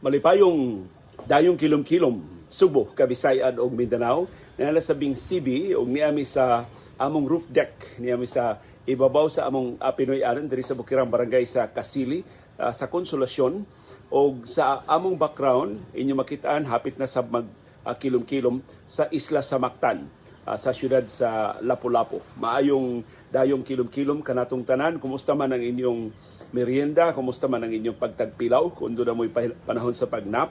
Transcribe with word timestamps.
malipayong 0.00 0.88
dayong 1.28 1.60
kilom-kilom 1.60 2.40
Subo, 2.50 2.88
Kabisayan 2.96 3.60
ug 3.60 3.70
Mindanao 3.76 4.26
nala 4.56 4.80
sabing 4.80 5.12
CB 5.12 5.76
ug 5.76 5.86
niami 5.86 6.24
sa 6.24 6.64
among 6.96 7.28
roof 7.28 7.44
deck 7.52 8.00
niami 8.00 8.24
sa 8.24 8.56
ibabaw 8.88 9.28
sa 9.28 9.44
among 9.46 9.76
uh, 9.76 9.92
Pinoy 9.92 10.24
Aran 10.24 10.48
diri 10.48 10.64
sa 10.64 10.72
Bukirang 10.72 11.12
Barangay 11.12 11.44
sa 11.44 11.68
Kasili 11.68 12.24
uh, 12.56 12.72
sa 12.72 12.88
Konsolasyon 12.88 13.60
ug 14.08 14.48
sa 14.48 14.80
among 14.88 15.20
background 15.20 15.76
inyo 15.92 16.16
makitaan 16.16 16.64
hapit 16.64 16.96
na 16.96 17.04
sa 17.04 17.20
mag 17.20 17.44
uh, 17.84 17.92
kilom-kilom 17.92 18.64
sa 18.88 19.04
Isla 19.12 19.44
Samaktan 19.44 20.08
uh, 20.48 20.56
sa 20.56 20.72
syudad 20.72 21.04
sa 21.12 21.60
Lapu-Lapu. 21.60 22.24
Maayong 22.40 23.04
dayong 23.30 23.62
kilom-kilom 23.62 24.24
kanatong 24.24 24.66
tanan. 24.66 24.98
Kumusta 24.98 25.36
man 25.36 25.54
ang 25.54 25.62
inyong 25.62 26.10
merienda? 26.50 27.14
Kumusta 27.14 27.46
man 27.46 27.66
ang 27.66 27.72
inyong 27.72 27.98
pagtagpilaw? 27.98 28.74
Kung 28.74 28.94
doon 28.94 29.08
na 29.10 29.16
mo'y 29.16 29.30
panahon 29.66 29.94
sa 29.94 30.10
pagnap? 30.10 30.50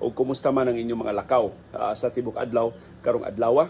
O 0.00 0.08
kumusta 0.14 0.48
man 0.48 0.70
ang 0.70 0.76
inyong 0.78 1.04
mga 1.04 1.16
lakaw 1.24 1.52
uh, 1.76 1.92
sa 1.92 2.08
Tibok 2.08 2.40
Adlaw 2.40 2.72
karong 3.04 3.26
adlaw? 3.26 3.68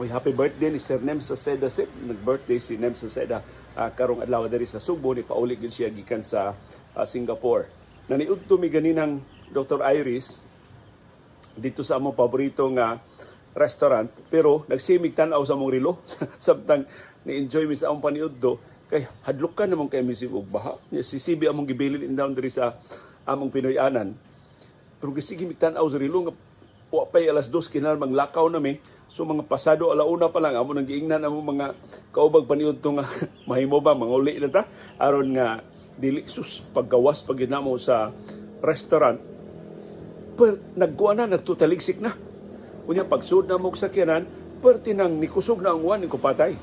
Uy, 0.00 0.08
happy 0.08 0.32
birthday 0.32 0.72
ni 0.72 0.80
Sir 0.80 1.04
Nem 1.04 1.20
sa 1.20 1.36
Seda 1.36 1.68
Sip. 1.68 1.86
Nag-birthday 1.86 2.58
si 2.58 2.80
Nem 2.80 2.96
sa 2.96 3.06
Seda 3.12 3.38
uh, 3.76 3.90
karong 3.92 4.24
adlaw 4.24 4.48
diri 4.48 4.64
sa 4.64 4.80
Subo 4.80 5.12
ni 5.12 5.24
paulik 5.24 5.60
din 5.60 5.72
siya 5.72 5.92
gikan 5.92 6.24
sa 6.24 6.56
uh, 6.96 7.06
Singapore. 7.06 7.68
Naniud 8.08 8.48
to 8.48 8.56
mi 8.58 8.72
ganinang 8.72 9.20
Dr. 9.52 9.84
Iris 9.84 10.42
dito 11.52 11.84
sa 11.84 12.00
among 12.00 12.16
paborito 12.16 12.64
nga 12.72 12.96
restaurant 13.52 14.08
pero 14.32 14.64
nagsimig 14.64 15.12
tan-aw 15.12 15.44
sa 15.44 15.52
mong 15.52 15.72
rilo 15.72 16.00
samtang 16.40 16.88
ni-enjoy 17.28 17.68
mi 17.68 17.76
sa 17.76 17.92
among 17.92 18.00
paniudto 18.00 18.71
kay 18.92 19.08
hadlok 19.24 19.56
ka 19.56 19.64
namang 19.64 19.88
kay 19.88 20.04
misig 20.04 20.28
og 20.28 20.44
baha. 20.52 20.76
Si 21.00 21.16
Sibi 21.16 21.48
among 21.48 21.64
gibilin 21.64 22.04
in 22.04 22.12
down 22.12 22.36
diri 22.36 22.52
sa 22.52 22.76
among 23.24 23.48
Pinoyanan 23.48 24.12
pero 25.02 25.10
gisige 25.18 25.42
mi 25.42 25.58
tan-aw 25.58 25.82
sa 25.90 25.98
rilo 25.98 26.30
wa 26.94 27.04
pay 27.10 27.26
alas 27.26 27.50
dos 27.50 27.66
kinal 27.66 27.98
manglakaw 27.98 28.46
na 28.46 28.62
mi. 28.62 28.78
So 29.10 29.26
mga 29.26 29.50
pasado 29.50 29.90
alauna 29.90 30.30
pa 30.30 30.38
lang 30.38 30.54
amo 30.54 30.70
nang 30.70 30.86
giingnan 30.86 31.26
among 31.26 31.58
mga 31.58 31.66
kaubag 32.14 32.46
paniudto 32.46 32.94
nga 32.94 33.10
mahimo 33.50 33.82
ba 33.82 33.98
manguli 33.98 34.38
na 34.38 34.46
ta. 34.46 34.62
Aron 35.02 35.34
nga 35.34 35.58
dili 35.98 36.22
sus 36.30 36.62
paggawas 36.70 37.26
pag 37.26 37.34
ginamo 37.34 37.74
sa 37.82 38.14
restaurant. 38.62 39.18
Per 40.38 40.78
nagkuha 40.78 41.18
na 41.18 41.26
nagtutaligsik 41.26 41.98
na. 41.98 42.14
Unya 42.86 43.02
pagsud 43.02 43.50
na 43.50 43.58
mong 43.58 43.74
sakyanan, 43.74 44.22
perti 44.62 44.94
nang 44.94 45.18
nikusog 45.18 45.58
na 45.58 45.74
ang 45.74 45.82
uwan 45.82 45.98
ni 45.98 46.06
kupatay. 46.06 46.54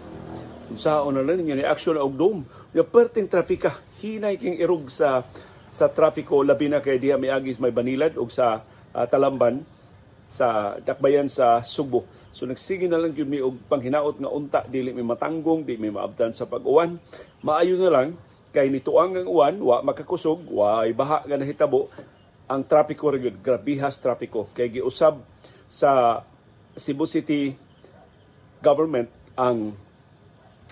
Sa 0.77 1.01
na 1.09 1.25
lang 1.25 1.41
ni 1.41 1.65
action 1.65 1.97
og 1.97 2.13
dome. 2.13 2.45
Unya 2.69 2.85
perting 2.85 3.25
trapika, 3.25 3.73
hinay 3.97 4.37
king 4.37 4.61
irog 4.61 4.93
sa 4.93 5.25
sa 5.73 5.89
trapiko 5.89 6.45
labi 6.45 6.69
na 6.69 6.81
kay 6.81 7.01
diha 7.01 7.17
miagis 7.17 7.57
may 7.57 7.73
banilad 7.73 8.17
og 8.17 8.29
sa 8.29 8.61
uh, 8.93 9.05
Talamban 9.09 9.61
sa 10.29 10.77
dakbayan 10.81 11.25
sa 11.25 11.65
Subo. 11.65 12.05
So 12.29 12.45
nagsige 12.45 12.85
na 12.85 13.01
lang 13.01 13.17
yun 13.17 13.29
mi 13.29 13.41
og 13.41 13.57
panghinaot 13.65 14.21
nga 14.21 14.29
unta 14.29 14.59
dili 14.69 14.93
mi 14.93 15.01
matanggong, 15.01 15.65
di 15.65 15.81
mi 15.81 15.89
maabdan 15.89 16.37
sa 16.37 16.45
pag-uwan. 16.45 17.01
Maayo 17.41 17.81
na 17.81 17.89
lang 17.89 18.09
kay 18.53 18.69
nituang 18.69 19.17
ang 19.17 19.29
uwan, 19.29 19.55
wa 19.61 19.81
makakusog, 19.81 20.45
wa 20.49 20.85
baha 20.93 21.25
nga 21.25 21.37
nahitabo 21.37 21.89
ang 22.49 22.65
trapiko 22.65 23.13
rin 23.13 23.29
grabihas 23.41 24.01
trapiko 24.01 24.49
kay 24.57 24.73
giusab 24.73 25.21
sa 25.69 26.21
Cebu 26.73 27.05
City 27.05 27.53
government 28.61 29.09
ang 29.37 29.77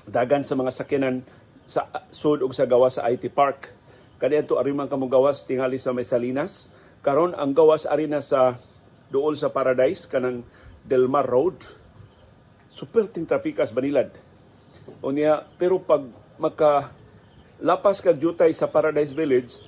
dagan 0.07 0.41
sa 0.41 0.55
mga 0.55 0.71
sakyanan 0.71 1.21
sa 1.67 1.83
sud 2.15 2.39
ug 2.39 2.55
sa 2.55 2.63
gawas 2.63 2.95
sa 2.95 3.05
IT 3.11 3.27
Park. 3.35 3.75
Kaniadto 4.17 4.57
ari 4.57 4.71
man 4.71 4.87
kamo 4.87 5.11
gawas 5.11 5.43
tingali 5.43 5.77
sa 5.77 5.91
May 5.91 6.07
Salinas. 6.07 6.71
Karon 7.03 7.35
ang 7.35 7.51
gawas 7.53 7.83
ari 7.85 8.07
na 8.07 8.23
sa 8.23 8.55
duol 9.11 9.35
sa 9.35 9.51
Paradise 9.51 10.07
kanang 10.07 10.47
Delmar 10.87 11.27
Road. 11.27 11.59
Super 12.71 13.11
ting 13.11 13.27
trafikas 13.27 13.75
banilad. 13.75 14.09
Unya 15.03 15.43
pero 15.59 15.77
pag 15.83 16.07
maka 16.39 16.89
lapas 17.59 17.99
kag 17.99 18.17
jutay 18.17 18.55
sa 18.55 18.71
Paradise 18.71 19.11
Village, 19.11 19.59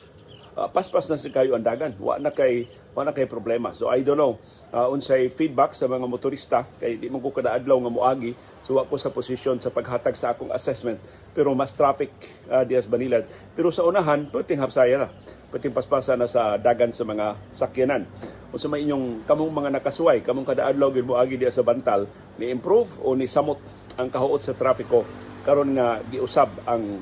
uh, 0.56 0.72
paspas 0.72 1.12
na 1.12 1.20
si 1.20 1.30
kayo 1.30 1.54
ang 1.54 1.68
dagan. 1.68 1.92
Wa 2.00 2.16
na 2.16 2.32
kay 2.32 2.64
wa 2.96 3.04
na 3.04 3.12
kay 3.12 3.28
problema. 3.28 3.76
So 3.76 3.92
I 3.92 4.08
don't 4.08 4.18
know 4.18 4.40
uh, 4.72 4.88
unsay 4.88 5.30
feedback 5.36 5.76
sa 5.76 5.92
mga 5.92 6.08
motorista 6.08 6.64
kay 6.80 6.96
di 6.96 7.12
mo 7.12 7.20
ko 7.20 7.36
kada 7.36 7.54
adlaw 7.60 7.76
nga 7.84 7.92
moagi 7.92 8.32
so 8.70 8.78
wa 8.78 8.86
ko 8.86 9.02
sa 9.02 9.10
posisyon 9.10 9.58
sa 9.58 9.74
paghatag 9.74 10.14
sa 10.14 10.38
akong 10.38 10.54
assessment. 10.54 11.02
Pero 11.34 11.58
mas 11.58 11.74
traffic 11.74 12.14
uh, 12.54 12.62
dias 12.62 12.86
Banilad 12.86 13.26
pero 13.58 13.74
sa 13.74 13.82
unahan 13.82 14.30
perting 14.30 14.62
hapsaya 14.62 15.02
na. 15.02 15.10
Perting 15.50 15.74
paspasa 15.74 16.14
na 16.14 16.30
sa 16.30 16.54
dagan 16.62 16.94
sa 16.94 17.02
mga 17.02 17.34
sakyanan. 17.50 18.06
Unsa 18.54 18.70
may 18.70 18.86
inyong 18.86 19.26
kamong 19.26 19.50
mga 19.50 19.74
nakasuway 19.74 20.22
kamong 20.22 20.46
kada 20.46 20.70
adlaw 20.70 20.94
gyud 20.94 21.10
moagi 21.10 21.42
diya 21.42 21.50
sa 21.50 21.66
Bantal 21.66 22.06
ni 22.38 22.54
improve 22.54 23.02
o 23.02 23.18
ni 23.18 23.26
samot 23.26 23.58
ang 23.98 24.14
kahuot 24.14 24.46
sa 24.46 24.54
trapiko 24.54 25.02
karon 25.42 25.74
nga 25.74 26.06
giusab 26.06 26.54
ang 26.70 27.02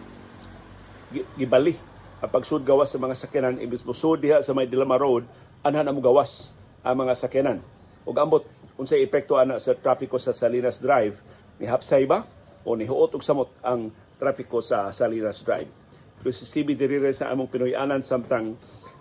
gibali 1.36 1.76
ang 2.24 2.32
pagsud 2.32 2.64
gawas 2.64 2.96
sa 2.96 3.00
mga 3.04 3.20
sakyanan. 3.20 3.60
Ibis 3.60 3.84
mo 3.84 3.92
sud 3.92 4.24
diha 4.24 4.40
sa 4.40 4.56
may 4.56 4.72
Dilama 4.72 4.96
Road 4.96 5.28
anhan 5.68 5.92
mo 5.92 6.00
gawas 6.00 6.56
ang 6.88 7.04
mga 7.04 7.12
sakyanan. 7.20 7.60
Ug 8.08 8.16
ambot 8.16 8.48
unsay 8.80 9.04
epekto 9.04 9.36
ana 9.36 9.60
sa 9.60 9.76
trapiko 9.76 10.16
sa 10.16 10.32
Salinas 10.32 10.80
Drive 10.80 11.36
ni 11.58 11.66
hapsay 11.66 12.06
o 12.68 12.70
ni 12.76 12.86
huot 12.86 13.16
og 13.16 13.24
samot 13.24 13.50
ang 13.66 13.90
trapiko 14.18 14.62
sa 14.62 14.90
Salinas 14.94 15.42
Drive. 15.46 15.70
Pero 16.22 16.34
si 16.34 16.46
CB 16.46 16.74
diri 16.74 16.98
sa 17.14 17.30
among 17.30 17.50
Pinoyanan 17.50 18.02
samtang 18.02 18.58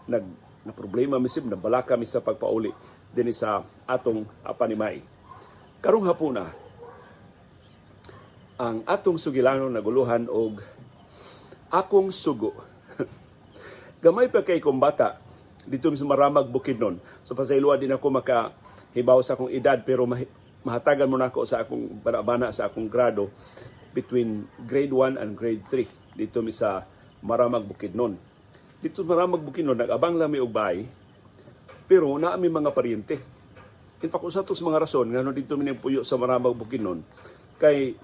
nag 0.07 0.25
na 0.67 0.75
problema 0.75 1.23
misib 1.23 1.47
na 1.47 1.55
balaka 1.55 1.95
mi 1.95 2.11
sa 2.11 2.19
pagpauli 2.19 2.75
dinhi 3.15 3.31
sa 3.31 3.63
atong 3.87 4.27
apanimay. 4.43 4.99
Karong 5.79 6.11
hapuna 6.11 6.51
ang 8.59 8.83
atong 8.83 9.21
sugilanon 9.21 9.71
naguluhan 9.71 10.27
og 10.27 10.59
akong 11.71 12.11
sugo. 12.11 12.57
Gamay 14.05 14.27
pa 14.27 14.43
kay 14.43 14.59
kumbata 14.59 15.23
dito 15.67 15.91
sa 15.95 16.07
Maramag 16.07 16.51
Bukidnon. 16.51 16.99
So 17.23 17.39
pasayloa 17.39 17.79
din 17.79 17.95
ako 17.95 18.07
maka 18.11 18.51
hibaw 18.95 19.23
sa 19.23 19.39
akong 19.39 19.55
edad 19.55 19.79
pero 19.87 20.07
mahatagan 20.67 21.07
mo 21.07 21.15
na 21.15 21.31
ako 21.31 21.47
sa 21.47 21.63
akong 21.63 22.03
banabana 22.03 22.51
sa 22.51 22.67
akong 22.67 22.91
grado 22.91 23.31
between 23.95 24.51
grade 24.67 24.91
1 24.91 25.15
and 25.23 25.39
grade 25.39 25.63
3 25.71 26.19
dito 26.19 26.43
mi 26.43 26.51
sa 26.51 26.83
Maramag 27.23 27.63
Bukidnon. 27.65 28.19
Dito 28.83 29.01
sa 29.01 29.07
Maramag 29.07 29.47
Bukidnon 29.47 29.79
nagabang 29.79 30.19
lang 30.19 30.35
mi 30.35 30.43
og 30.43 30.51
bahay 30.51 30.83
pero 31.87 32.19
naa 32.19 32.35
mi 32.35 32.51
mga 32.51 32.75
paryente. 32.75 33.23
In 34.03 34.11
fact, 34.11 34.27
usa 34.27 34.43
to 34.43 34.53
mga 34.59 34.83
rason 34.83 35.07
nga 35.09 35.23
dito 35.31 35.55
mi 35.55 35.71
puyo 35.79 36.03
sa 36.03 36.19
Maramag 36.19 36.59
Bukidnon 36.59 37.07
kay 37.63 37.95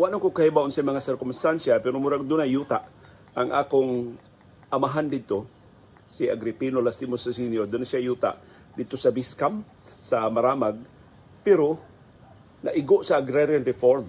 wala 0.00 0.16
ko 0.16 0.32
kahibaw 0.32 0.64
sa 0.72 0.80
mga 0.80 1.04
sirkumstansya 1.04 1.78
pero 1.84 2.00
murag 2.00 2.24
dunay 2.24 2.50
yuta 2.56 2.82
ang 3.36 3.52
akong 3.52 4.16
amahan 4.72 5.06
dito 5.06 5.44
si 6.12 6.28
Agripino 6.28 6.84
Lastimos 6.84 7.24
Senior, 7.24 7.64
doon 7.64 7.88
siya 7.88 8.04
yuta 8.04 8.36
dito 8.76 9.00
sa 9.00 9.08
Biscam, 9.08 9.64
sa 10.00 10.28
Maramag, 10.28 10.76
pero 11.42 11.78
naigo 12.62 13.02
sa 13.02 13.18
agrarian 13.18 13.66
reform. 13.66 14.06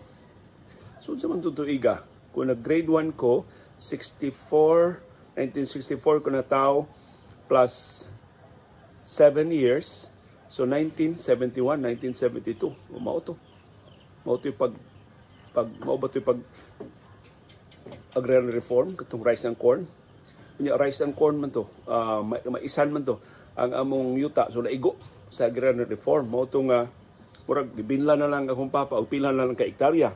So, 1.01 1.17
sa 1.17 1.27
man 1.27 1.43
tutuiga, 1.43 2.05
kung 2.31 2.47
nag-grade 2.47 2.87
1 2.87 3.13
ko, 3.17 3.43
64, 3.81 5.01
1964 5.35 6.23
ko 6.23 6.29
na 6.31 6.45
tao, 6.45 6.87
plus 7.49 8.05
7 9.03 9.51
years, 9.51 10.07
so 10.47 10.63
1971, 10.63 11.81
1972, 11.81 12.71
umao 12.95 13.19
to. 13.19 13.35
Mao 14.23 14.39
to 14.39 14.53
pag, 14.55 14.71
pag, 15.51 15.67
mao 15.83 15.99
ba 15.99 16.07
pag 16.07 16.39
agrarian 18.15 18.53
reform, 18.53 18.95
katong 18.95 19.25
rice 19.25 19.43
and 19.43 19.59
corn, 19.59 19.83
nya 20.61 20.79
rice 20.79 21.01
and 21.03 21.17
corn 21.17 21.41
man 21.41 21.51
to. 21.51 21.67
Uh, 21.89 22.23
maisan 22.47 22.93
man 22.93 23.03
to 23.03 23.19
ang 23.57 23.73
among 23.73 24.15
yuta. 24.15 24.47
So 24.53 24.63
naigo 24.63 24.95
sa 25.33 25.49
agrarian 25.49 25.83
reform. 25.89 26.29
Mo 26.29 26.45
to 26.47 26.61
nga 26.69 26.87
murag 27.43 27.75
gibinla 27.75 28.15
na 28.15 28.31
lang 28.31 28.47
akong 28.47 28.71
papa 28.71 28.95
o 28.95 29.03
pila 29.03 29.35
na 29.35 29.43
lang 29.43 29.57
ka 29.57 29.67
hektarya. 29.67 30.15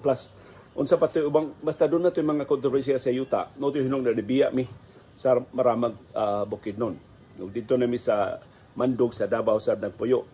Plus 0.00 0.36
unsa 0.74 0.98
pa 0.98 1.06
to 1.06 1.22
ubang 1.22 1.54
basta 1.62 1.86
doon 1.86 2.08
na 2.08 2.10
to 2.10 2.24
mga 2.24 2.50
kontrobersiya 2.50 2.98
sa 2.98 3.14
yuta 3.14 3.46
no 3.62 3.70
to 3.70 3.78
hinong 3.78 4.02
na 4.02 4.18
biya 4.18 4.50
mi 4.50 4.66
sa 5.14 5.38
maramag 5.54 5.94
uh, 6.18 6.42
bukidnon 6.50 6.98
no 7.38 7.46
dito 7.46 7.78
na 7.78 7.86
mi 7.86 8.00
sa 8.00 8.42
mandog 8.74 9.14
sa 9.14 9.30
Davao 9.30 9.62
sa 9.62 9.78
nagpuyo. 9.78 10.26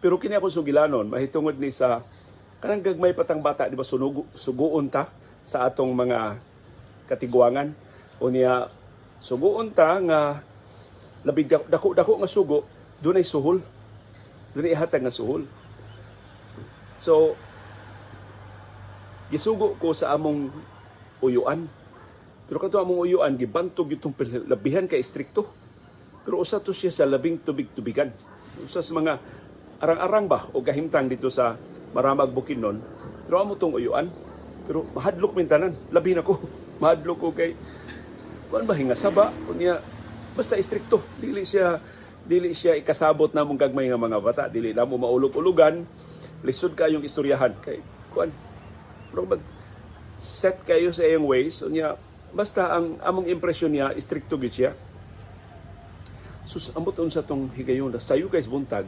Pero 0.00 0.20
kini 0.20 0.36
ako 0.36 0.52
sugilanon 0.52 1.08
mahitungod 1.08 1.56
ni 1.56 1.72
sa 1.72 2.04
kanang 2.60 2.84
gagmay 2.84 3.16
patang 3.16 3.40
bata 3.40 3.68
di 3.70 3.76
ba 3.78 3.86
sunugo 3.86 4.28
suguon 4.36 4.92
ta 4.92 5.08
sa 5.48 5.64
atong 5.64 5.96
mga 5.96 6.36
katiguangan 7.08 7.72
unya 8.20 8.68
suguon 9.24 9.72
ta 9.72 9.96
nga 9.96 10.44
labig 11.24 11.48
dako 11.48 11.96
dako 11.96 12.20
nga 12.20 12.28
sugo 12.28 12.58
dunay 13.00 13.24
suhol 13.24 13.64
dunay 14.56 14.74
hatag 14.74 15.02
nga 15.04 15.14
suhol 15.14 15.46
so 17.00 17.38
gisugo 19.30 19.78
ko 19.78 19.94
sa 19.94 20.14
among 20.14 20.50
uyuan 21.22 21.70
pero 22.50 22.58
kadto 22.58 22.82
among 22.82 23.06
uyuan 23.06 23.38
gibantog 23.38 23.90
itong 23.94 24.14
labihan 24.50 24.90
kay 24.90 24.98
istrikto 24.98 25.46
Pero 26.24 26.40
usa 26.40 26.60
to 26.60 26.72
siya 26.72 26.92
sa 26.92 27.08
labing 27.08 27.40
tubig-tubigan. 27.40 28.12
Usa 28.60 28.84
sa 28.84 28.92
mga 28.92 29.16
arang-arang 29.80 30.28
ba 30.28 30.44
o 30.52 30.60
kahimtang 30.60 31.08
dito 31.08 31.32
sa 31.32 31.56
Maramag 31.96 32.30
Bukidnon. 32.30 32.78
Pero 33.26 33.40
amo 33.40 33.56
tong 33.56 33.74
uyuan. 33.74 34.06
Pero 34.68 34.84
mahadlok 34.92 35.32
mintanan. 35.34 35.72
Labi 35.90 36.12
na 36.12 36.22
ko. 36.22 36.36
Mahadlok 36.82 37.18
ko 37.20 37.28
kay 37.32 37.56
kuan 38.50 38.66
ba 38.66 38.74
hinga 38.74 38.98
saba 38.98 39.30
kunya 39.46 39.78
basta 40.34 40.58
istrikto 40.58 40.98
dili 41.22 41.46
siya 41.46 41.78
dili 42.30 42.54
siya 42.54 42.78
ikasabot 42.78 43.34
na 43.34 43.42
mong 43.42 43.58
gagmay 43.58 43.90
nga 43.90 43.98
mga 43.98 44.22
bata. 44.22 44.44
Dili 44.46 44.70
na 44.70 44.86
mo 44.86 44.94
maulog-ulugan. 44.94 45.82
Lisod 46.46 46.78
kayong 46.78 47.02
istoryahan. 47.02 47.58
Kay 47.58 47.82
kuan 48.14 48.30
pero 49.10 49.26
mag 49.26 49.42
set 50.22 50.62
kayo 50.62 50.94
sa 50.94 51.02
iyong 51.02 51.26
ways. 51.26 51.66
Unya 51.66 51.98
basta 52.30 52.70
ang 52.70 53.02
among 53.02 53.26
impresyon 53.26 53.74
niya 53.74 53.90
istrikto 53.98 54.38
gid 54.38 54.54
siya. 54.54 54.72
Sus 56.46 56.70
ambot 56.78 56.94
unsa 57.02 57.26
tong 57.26 57.50
higayon 57.58 57.90
sayo 57.98 58.30
guys 58.30 58.46
buntag. 58.46 58.86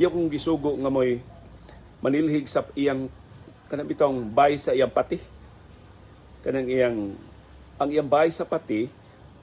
Iya 0.00 0.08
kong 0.08 0.32
gisugo 0.32 0.72
nga 0.80 0.88
moy 0.88 1.20
manilhig 2.00 2.48
sa 2.48 2.64
iyang 2.72 3.12
kanang 3.68 3.84
bitong 3.84 4.32
bay 4.32 4.56
sa 4.56 4.72
iyang 4.72 4.88
pati. 4.88 5.20
Kanang 6.40 6.72
iyang 6.72 7.12
ang 7.76 7.88
iyang 7.92 8.08
bay 8.08 8.32
sa 8.32 8.48
pati 8.48 8.88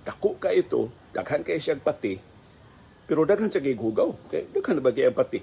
dako 0.02 0.38
ka 0.42 0.50
ito 0.50 0.90
daghan 1.14 1.46
kay 1.46 1.58
siya 1.62 1.78
pati 1.78 2.35
pero 3.06 3.24
daghan 3.24 3.50
siya 3.50 3.62
kay 3.62 3.78
hugaw 3.78 4.14
kay 4.28 4.50
daghan 4.50 4.78
na 4.78 4.82
ba 4.82 4.92
kay 4.94 5.10
pati 5.14 5.40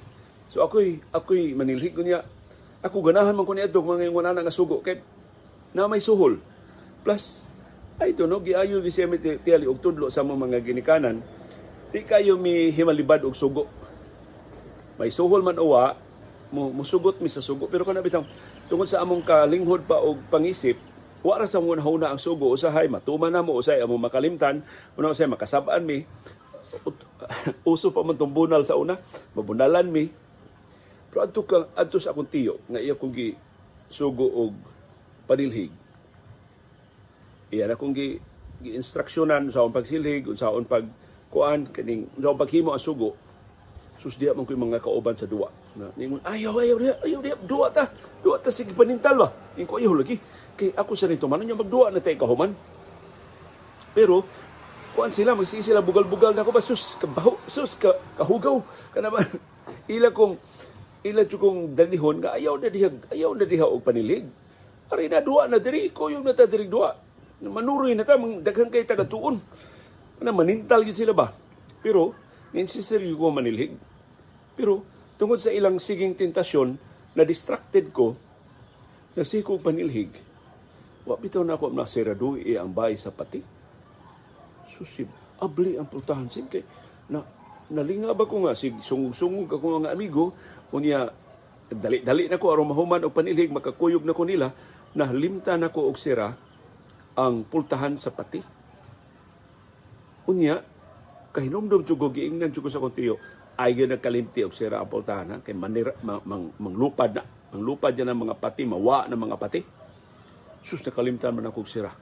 so 0.53 0.61
ako'y 0.61 1.01
ako'y 1.17 1.57
manilhig 1.57 1.97
ko 1.97 2.05
niya. 2.05 2.21
Ako 2.85 3.01
ganahan 3.01 3.33
man 3.33 3.49
ko 3.49 3.57
niya 3.57 3.73
dog 3.73 3.89
mga 3.89 4.13
yung 4.13 4.21
nga 4.21 4.53
sugo. 4.53 4.85
Kay 4.85 5.01
na 5.73 5.89
may 5.89 6.03
suhol. 6.05 6.37
Plus 7.01 7.49
ay 7.97 8.13
to 8.13 8.29
no 8.29 8.45
giayo 8.45 8.85
di 8.85 8.93
siya 8.93 9.09
tiyali 9.17 9.65
og 9.65 9.81
tudlo 9.81 10.13
sa 10.13 10.21
mga 10.21 10.61
ginikanan. 10.61 11.25
Di 11.89 12.05
kayo 12.05 12.37
mi 12.37 12.69
himalibad 12.69 13.25
og 13.25 13.33
sugo. 13.33 13.65
May 15.01 15.09
suhol 15.09 15.41
man 15.41 15.57
uwa 15.57 15.97
musugot 16.53 17.23
mi 17.25 17.33
sa 17.33 17.41
sugo. 17.41 17.71
Pero 17.73 17.89
kana 17.89 18.05
bitang 18.05 18.29
tungod 18.69 18.93
sa 18.93 19.01
among 19.01 19.25
kalinghod 19.25 19.89
pa 19.89 20.05
og 20.05 20.21
pangisip 20.29 20.77
wa 21.23 21.39
ra 21.39 21.47
sa 21.47 21.63
mo 21.63 21.79
na 21.79 22.11
ang 22.11 22.19
sugo 22.19 22.51
usahay 22.51 22.91
matuman 22.91 23.31
na 23.31 23.47
mo 23.47 23.55
usay 23.55 23.79
among 23.81 24.11
makalimtan. 24.11 24.61
Uno 24.99 25.15
usay 25.15 25.31
makasab-an 25.31 25.87
mi 25.87 26.03
uso 27.73 27.95
pa 27.95 28.05
man 28.05 28.19
tong 28.19 28.35
bunal 28.35 28.63
sa 28.67 28.79
una. 28.79 28.99
Mabunalan 29.37 29.89
mi. 29.89 30.11
Pero 31.13 31.19
adto 31.25 31.45
ka 31.45 31.69
adto 31.77 32.01
sa 32.01 32.17
akong 32.17 32.31
tiyo 32.31 32.57
nga 32.73 32.81
iya 32.81 32.97
kong 32.97 33.13
gi 33.13 33.37
sugo 33.93 34.25
og 34.25 34.57
panilhig. 35.29 35.69
Iya 37.53 37.69
na 37.69 37.77
kong 37.77 37.93
gi 37.93 38.17
gi 38.65 38.71
instruksyonan 38.73 39.53
sa 39.53 39.61
akong 39.61 39.77
pagsilhig 39.77 40.25
unsa 40.25 40.49
akong 40.49 40.69
pag 40.69 40.87
kuan 41.29 41.69
kaning 41.69 42.09
sa 42.17 42.33
paghimo 42.33 42.73
ang 42.73 42.81
sugo. 42.81 43.13
Sus 44.01 44.19
diya 44.19 44.35
man 44.35 44.49
ko 44.49 44.57
yung 44.57 44.73
mga 44.73 44.83
kauban 44.83 45.15
sa 45.15 45.29
duwa. 45.29 45.53
Na 45.77 45.93
ningon 45.95 46.25
ayaw 46.25 46.59
ayaw 46.59 46.77
diya 46.81 46.95
ayaw 47.05 47.21
diya 47.23 47.37
duwa 47.45 47.69
ta 47.71 47.87
duwa 48.25 48.41
ta 48.41 48.51
sige 48.51 48.73
panintal 48.73 49.15
ba? 49.21 49.29
Ning 49.55 49.69
ko 49.69 49.79
ayaw 49.79 49.93
lagi. 49.95 50.17
Kay 50.57 50.73
ako 50.75 50.93
sa 50.97 51.07
nito 51.07 51.29
man 51.29 51.45
nya 51.45 51.55
magduwa 51.55 51.93
na 51.93 52.01
tay 52.01 52.17
kahuman? 52.17 52.57
Pero 53.93 54.25
kuan 54.93 55.09
sila 55.09 55.33
magsige 55.33 55.65
sila 55.65 55.81
bugal-bugal 55.81 56.37
na 56.37 56.45
ko 56.45 56.53
ba? 56.53 56.61
Sus 56.61 57.01
kabaho 57.01 57.41
sus 57.49 57.77
ka, 57.81 57.97
kahugaw 58.21 58.61
kana 58.93 59.09
ba? 59.09 59.25
Ila 59.95 60.13
kong 60.13 60.37
ila 61.03 61.27
kong 61.27 61.75
dalihon 61.75 62.23
nga 62.23 62.37
ayaw 62.39 62.61
na 62.61 62.69
diha 62.71 62.89
ayaw 63.11 63.35
na 63.35 63.45
diha 63.49 63.67
og 63.67 63.83
panilig. 63.83 64.29
Ari 64.93 65.09
na 65.09 65.25
duwa 65.25 65.49
na 65.49 65.57
diri 65.57 65.89
ko 65.91 66.13
yung 66.13 66.23
nata 66.29 66.45
diri 66.45 66.69
duwa 66.69 66.93
manuroy 67.43 67.97
na 67.97 68.07
ta 68.07 68.15
daghan 68.21 68.71
kay 68.71 68.87
taga 68.87 69.09
tuon 69.09 69.41
na 70.23 70.31
manintal 70.31 70.85
gid 70.87 70.95
sila 70.95 71.17
ba? 71.17 71.33
Pero 71.83 72.15
ninsiseryo 72.55 73.17
ko 73.19 73.33
manilhig. 73.35 73.75
Pero 74.55 74.85
tungod 75.17 75.41
sa 75.41 75.51
ilang 75.51 75.81
siging 75.81 76.15
tentasyon 76.15 76.77
na 77.17 77.25
distracted 77.25 77.91
ko 77.91 78.15
nagsiko 79.17 79.59
panilhig 79.59 80.13
wa 81.03 81.19
bitaw 81.19 81.43
na 81.43 81.59
ako 81.59 81.75
na 81.75 81.89
serado 81.89 82.39
e 82.39 82.55
ang 82.55 82.71
bahay 82.71 82.95
sa 82.95 83.11
pati 83.11 83.62
susib 84.83 85.07
abli 85.39 85.79
ang 85.79 85.87
pultahan. 85.87 86.27
Sig 86.27 86.47
kay 86.51 86.67
na 87.11 87.23
nalinga 87.71 88.15
ba 88.15 88.27
ko 88.27 88.47
nga. 88.47 88.59
Sig 88.59 88.75
sungug-sungug 88.83 89.51
ako 89.51 89.83
mga 89.83 89.95
amigo. 89.95 90.35
Unya 90.75 91.11
dali-dali 91.73 92.29
na 92.29 92.43
ko 92.43 92.53
aron 92.53 92.71
mahuman 92.71 93.03
og 93.07 93.15
panilhig 93.15 93.55
makakuyog 93.55 94.03
na 94.03 94.15
ko 94.15 94.23
nila. 94.27 94.51
Nalimta 94.99 95.55
na 95.59 95.73
ko 95.73 95.91
og 95.91 95.97
sira 95.97 96.35
ang 97.19 97.47
pultahan 97.47 97.95
sa 97.99 98.15
pati. 98.15 98.43
Unya 100.31 100.63
kahinomdom 101.33 101.83
jugo 101.83 102.13
giingnan 102.13 102.53
jugo 102.53 102.69
sa 102.69 102.79
kontiyo 102.79 103.17
ay 103.57 103.73
gyud 103.73 103.89
nagkalimti 103.89 104.45
og 104.45 104.53
sira 104.53 104.81
ang 104.81 104.89
pultahan 104.89 105.29
ha? 105.33 105.37
kay 105.41 105.57
manira 105.57 105.97
mang, 106.05 106.21
mang, 106.29 106.53
manglupad 106.61 107.11
na. 107.17 107.25
Manglupad 107.53 107.93
yan 107.93 108.13
ang 108.13 108.21
mga 108.21 108.37
pati 108.41 108.65
mawa 108.65 109.09
ng 109.09 109.19
mga 109.19 109.37
pati. 109.41 109.61
Sus 110.63 110.81
nakalimtan 110.85 111.35
man 111.35 111.49
ako 111.49 111.65
og 111.65 111.69
sira. 111.69 111.93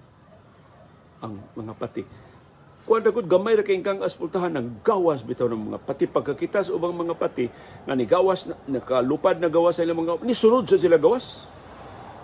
Ang 1.21 1.39
mga 1.59 1.75
pati 1.79 2.30
kuan 2.89 3.05
gud 3.05 3.29
gamay 3.29 3.55
ra 3.55 3.63
kay 3.63 3.79
kang 3.85 4.01
aspultahan 4.01 4.51
ng 4.57 4.83
gawas 4.83 5.21
bitaw 5.23 5.47
ng 5.47 5.73
mga 5.73 5.79
pati 5.85 6.05
pagkakita 6.09 6.65
sa 6.65 6.75
ubang 6.75 6.97
mga 6.97 7.15
pati 7.15 7.47
nga 7.85 7.95
ni 7.95 8.09
gawas 8.09 8.49
na, 8.49 8.57
nakalupad 8.67 9.37
na 9.37 9.53
gawas 9.53 9.77
sa 9.77 9.85
ilang 9.85 10.01
mga 10.01 10.25
ni 10.25 10.33
sunod 10.33 10.67
sa 10.67 10.81
sila 10.81 10.97
gawas. 10.97 11.45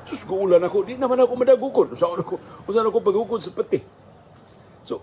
Sus 0.06 0.23
guulan 0.23 0.62
ako. 0.62 0.87
Di 0.87 0.94
naman 0.94 1.19
ako 1.19 1.32
madagukon 1.35 1.88
usa 1.93 2.08
ako 2.08 2.41
usa 2.67 2.81
ako 2.82 2.99
pagukon 3.05 3.43
sa 3.43 3.53
pati. 3.53 3.79
So 4.82 4.99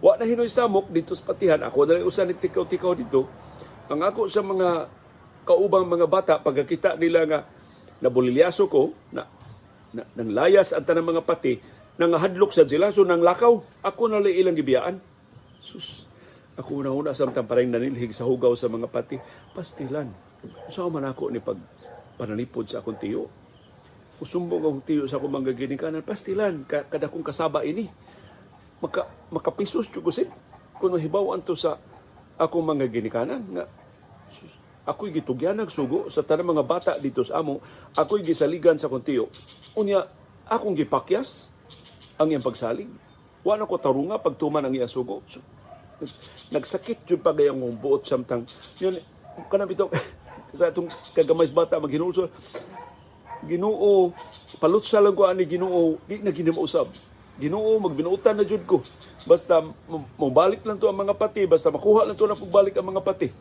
wa 0.00 0.16
na 0.16 0.24
hinoy 0.24 0.48
samok 0.48 0.88
dito 0.88 1.12
sa 1.12 1.30
patihan. 1.30 1.60
Ako 1.60 1.84
na 1.84 2.00
lang 2.00 2.08
usa 2.08 2.24
ni 2.24 2.32
tikaw-tikaw 2.32 2.96
dito. 2.96 3.28
Ang 3.92 4.00
ako 4.00 4.26
sa 4.26 4.40
mga 4.40 4.88
kaubang 5.44 5.84
mga 5.84 6.06
bata 6.08 6.34
pagkakita 6.40 6.96
nila 6.96 7.26
nga 7.28 7.40
nabulilyaso 8.00 8.66
ko 8.66 8.96
na, 9.12 9.28
na 9.92 10.02
nang 10.16 10.32
layas 10.32 10.72
ang 10.72 10.84
tanang 10.84 11.12
mga 11.12 11.22
pati 11.26 11.79
nang 12.00 12.16
hadlok 12.16 12.56
sa 12.56 12.64
sila 12.64 12.88
so 12.88 13.04
nang 13.04 13.20
lakaw 13.20 13.60
ako 13.84 14.08
na 14.08 14.24
lang 14.24 14.32
ilang 14.32 14.56
gibiyaan. 14.56 14.96
Sus 15.60 16.08
ako 16.56 16.80
na 16.80 16.96
una 16.96 17.12
samtang 17.12 17.44
parang 17.44 17.68
nanilhig 17.68 18.16
sa 18.16 18.24
hugaw 18.24 18.56
sa 18.56 18.72
mga 18.72 18.88
pati 18.88 19.20
pastilan. 19.52 20.08
Usa 20.64 20.88
man 20.88 21.04
ako 21.04 21.28
ni 21.28 21.44
pag 21.44 21.60
panalipod 22.16 22.64
sa 22.64 22.80
akong 22.80 22.96
tiyo. 22.96 23.28
Usumbong 24.16 24.64
akong 24.64 24.84
tiyo 24.84 25.04
sa 25.04 25.20
akong 25.20 25.44
mga 25.44 25.52
ginikanan 25.52 26.00
pastilan 26.00 26.64
kada 26.64 27.12
kong 27.12 27.24
kasaba 27.24 27.68
ini. 27.68 27.84
Maka 28.80 29.04
makapisos 29.28 29.92
chugusin. 29.92 30.32
Kung 30.80 30.96
mahibawan 30.96 31.44
to 31.44 31.52
sa 31.52 31.76
akong 32.40 32.64
mga 32.64 32.88
ginikanan 32.88 33.44
nga 33.52 33.68
sus, 34.32 34.48
ako'y 34.88 35.12
gitugyan 35.12 35.60
nagsugo 35.60 36.08
sa 36.08 36.24
tanang 36.24 36.56
mga 36.56 36.64
bata 36.64 36.92
dito 36.96 37.20
sa 37.20 37.44
amo. 37.44 37.60
Ako'y 37.92 38.24
gisaligan 38.24 38.80
sa 38.80 38.88
kontiyo 38.88 39.28
unya 39.76 40.02
akong 40.50 40.74
gipakyas 40.74 41.46
ang 42.20 42.28
iyang 42.28 42.44
pagsalig 42.44 42.86
wala 43.40 43.64
ko 43.64 43.80
tarunga 43.80 44.20
pagtuman 44.20 44.60
ang 44.60 44.76
iyang 44.76 44.92
sugo 44.92 45.24
so, 45.24 45.40
nagsakit 46.52 47.08
jud 47.08 47.24
pa 47.24 47.32
gayang 47.32 47.58
buot 47.80 48.04
samtang 48.04 48.44
yun 48.76 49.00
kanang 49.48 49.72
bitaw 49.72 49.88
sa 50.56 50.68
atong 50.68 50.92
kagamay 51.16 51.48
bata 51.48 51.80
maghinulso 51.80 52.28
Ginoo 53.40 54.12
palutsa 54.60 55.00
lang 55.00 55.16
ko 55.16 55.24
ani 55.24 55.48
Ginoo 55.48 55.96
di 56.04 56.20
na 56.20 56.28
ginimausab 56.28 56.92
Ginoo 57.40 57.80
magbinuutan 57.80 58.36
na 58.36 58.44
jud 58.44 58.60
ko. 58.68 58.84
Basta 59.24 59.64
mabalik 60.20 60.60
lang 60.60 60.76
to 60.76 60.92
ang 60.92 61.00
mga 61.00 61.16
pati, 61.16 61.48
basta 61.48 61.72
makuha 61.72 62.04
lang 62.04 62.12
to 62.12 62.28
na 62.28 62.36
pagbalik 62.36 62.76
ang 62.76 62.92
mga 62.92 63.00
pati. 63.00 63.32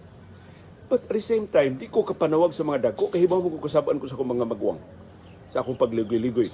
But 0.88 1.04
at 1.04 1.12
the 1.12 1.20
same 1.20 1.52
time, 1.52 1.76
di 1.76 1.92
ko 1.92 2.08
kapanawag 2.08 2.56
sa 2.56 2.64
mga 2.64 2.90
dako, 2.90 3.12
kahibaw 3.12 3.44
mo 3.44 3.60
ko 3.60 3.68
kasabaan 3.68 4.00
ko 4.00 4.08
sa 4.08 4.16
akong 4.16 4.32
mga 4.32 4.48
magwang. 4.48 4.80
Sa 5.52 5.60
akong 5.60 5.76
pagligoy-ligoy. 5.76 6.48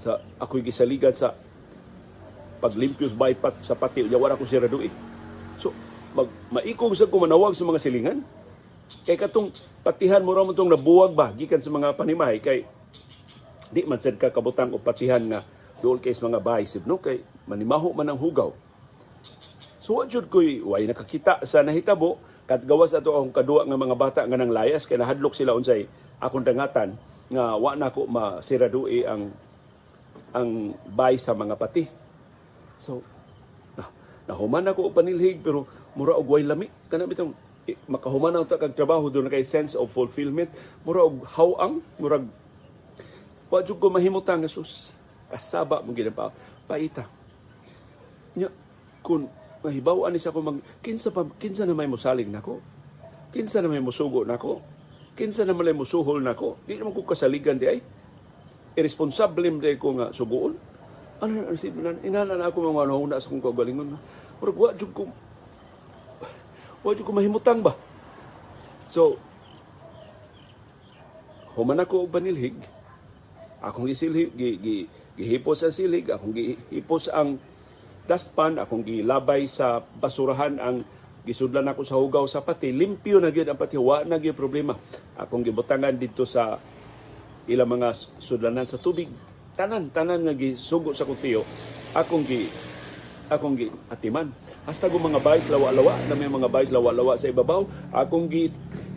Sa 0.00 0.16
ako'y 0.40 0.64
gisaligan 0.64 1.12
sa 1.12 1.36
paglimpios 2.64 3.12
bypass 3.12 3.60
sa 3.60 3.76
pati. 3.76 4.08
Yawan 4.08 4.36
ako 4.36 4.44
si 4.48 4.56
Radui. 4.56 4.90
So, 5.60 5.76
mag, 6.16 6.28
maikog 6.48 6.96
sa 6.96 7.08
kumanawag 7.08 7.52
sa 7.52 7.68
mga 7.68 7.80
silingan. 7.80 8.24
Kay 9.04 9.20
katong 9.20 9.52
patihan 9.84 10.24
mo 10.24 10.32
ramon 10.32 10.56
tong 10.56 10.72
nabuwag 10.72 11.12
ba, 11.12 11.30
gikan 11.36 11.62
sa 11.62 11.70
mga 11.70 11.94
panimahay, 11.94 12.42
kay 12.42 12.64
di 13.70 13.86
man 13.86 14.02
sad 14.02 14.18
ka 14.18 14.34
kabutang 14.34 14.74
o 14.74 14.82
patihan 14.82 15.22
nga 15.30 15.46
dool 15.78 16.02
kay 16.02 16.10
mga 16.10 16.42
bahay 16.42 16.66
no 16.84 16.98
kay 16.98 17.22
manimaho 17.46 17.94
man 17.94 18.10
ang 18.10 18.18
hugaw 18.18 18.50
so 19.78 20.02
wa 20.02 20.04
jud 20.10 20.26
koy 20.26 20.58
way 20.60 20.90
nakakita 20.90 21.40
sa 21.46 21.62
nahitabo 21.62 22.18
kat 22.50 22.66
gawas 22.66 22.92
ato 22.92 23.14
akong 23.14 23.30
kaduwa 23.32 23.62
nga 23.62 23.78
mga 23.78 23.96
bata 23.96 24.20
nga 24.26 24.36
nang 24.36 24.50
layas 24.50 24.84
kay 24.90 24.98
nahadlok 24.98 25.38
sila 25.38 25.54
unsay 25.54 25.86
akong 26.18 26.42
dangatan 26.42 26.98
nga 27.30 27.54
wa 27.54 27.78
na 27.78 27.94
ko 27.94 28.10
masiraduи 28.10 29.06
ang 29.06 29.30
ang 30.36 30.74
bay 30.90 31.16
sa 31.16 31.34
mga 31.34 31.54
pati 31.58 31.84
so 32.80 33.02
na, 33.76 33.84
nahuman 34.30 34.66
ako 34.68 34.94
panilhig 34.94 35.42
pero 35.42 35.66
mura 35.98 36.16
og 36.16 36.28
way 36.30 36.46
lami 36.46 36.66
kana 36.88 37.06
bitong 37.06 37.34
eh, 37.68 37.76
makahuman 37.86 38.34
na 38.34 38.46
kag 38.46 38.74
trabaho 38.74 39.12
doon 39.12 39.28
kay 39.28 39.44
sense 39.44 39.74
of 39.74 39.90
fulfillment 39.90 40.48
mura 40.86 41.06
og 41.06 41.26
hawang 41.34 41.82
murag 41.98 42.24
wa 43.50 43.58
jud 43.62 43.78
ko 43.82 43.90
mahimutang 43.90 44.46
nga 44.46 44.50
sus 44.50 44.94
kasaba 45.30 45.82
mo 45.82 45.90
ginapaw 45.94 46.30
paita 46.70 47.06
nya 48.38 48.46
kun 49.02 49.26
nga 49.60 49.70
hibaw-an 49.70 50.16
ni 50.16 50.20
sa 50.20 50.32
ko 50.32 50.40
mag 50.40 50.58
kinsa 50.80 51.12
pa 51.12 51.28
kinsa 51.36 51.68
na 51.68 51.76
may 51.76 51.88
mosalig 51.88 52.28
nako. 52.32 52.64
Kinsa 53.30 53.60
na 53.60 53.68
may 53.68 53.84
musugo 53.84 54.24
nako. 54.24 54.64
Kinsa 55.12 55.44
na 55.44 55.52
may 55.52 55.76
musuhol 55.76 56.24
nako. 56.24 56.56
Di 56.64 56.80
naman 56.80 56.96
ko 56.96 57.04
kasaligan 57.04 57.60
di 57.60 57.68
ay. 57.68 57.78
Irresponsable 58.80 59.52
mo 59.52 59.60
ko 59.76 59.88
nga 60.00 60.08
sugoon. 60.16 60.56
Ano 61.20 61.32
na 61.44 61.52
si 61.52 61.68
inana 62.08 62.32
na 62.32 62.48
ako 62.48 62.72
mga 62.72 62.96
una 62.96 63.20
sa 63.20 63.28
kong 63.28 63.44
kagalingon. 63.44 63.92
Murag 64.40 64.56
wa 64.56 64.72
jud 64.72 64.92
ko 64.96 65.04
wa 66.80 66.96
jud 66.96 67.04
ko 67.04 67.12
mahimutang 67.12 67.60
ba. 67.60 67.76
So 68.88 69.20
human 71.60 71.84
ako 71.84 72.08
og 72.08 72.12
banilhig. 72.16 72.56
Akong 73.60 73.84
gisilhig 73.84 74.32
gi, 74.32 74.56
gi, 74.56 74.76
gihipos 75.20 75.60
ang 75.60 75.74
silig, 75.76 76.08
akong 76.08 76.32
gihipos 76.32 77.12
ang 77.12 77.36
dustpan, 78.08 78.56
akong 78.56 78.80
gilabay 78.80 79.44
sa 79.44 79.84
basurahan 80.00 80.56
ang 80.56 80.80
gisudlan 81.28 81.68
ako 81.68 81.82
sa 81.84 82.00
hugaw 82.00 82.24
sa 82.24 82.40
pati, 82.40 82.72
limpyo 82.72 83.20
na 83.20 83.28
gyud 83.28 83.52
ang 83.52 83.60
pati, 83.60 83.76
wa 83.76 84.00
na 84.08 84.16
gyud 84.16 84.32
problema. 84.32 84.72
Akong 85.20 85.44
gibutangan 85.44 85.92
dito 85.92 86.24
sa 86.24 86.56
ilang 87.50 87.74
mga 87.74 87.90
sudlanan 88.22 88.64
sa 88.64 88.78
tubig. 88.78 89.10
Tanan, 89.58 89.90
tanan 89.90 90.22
nga 90.22 90.32
gisugo 90.32 90.94
sa 90.94 91.04
kutiyo, 91.04 91.42
akong 91.92 92.22
gi 92.22 92.46
akong 93.30 93.58
gi 93.58 93.66
atiman. 93.90 94.30
Hasta 94.66 94.86
go 94.86 95.02
mga 95.02 95.22
bayis 95.22 95.50
lawa-lawa, 95.50 95.98
na 96.06 96.14
may 96.14 96.30
mga 96.30 96.50
bayis 96.50 96.70
lawa-lawa 96.70 97.18
sa 97.18 97.30
ibabaw, 97.30 97.66
akong 97.90 98.30
gi 98.30 98.50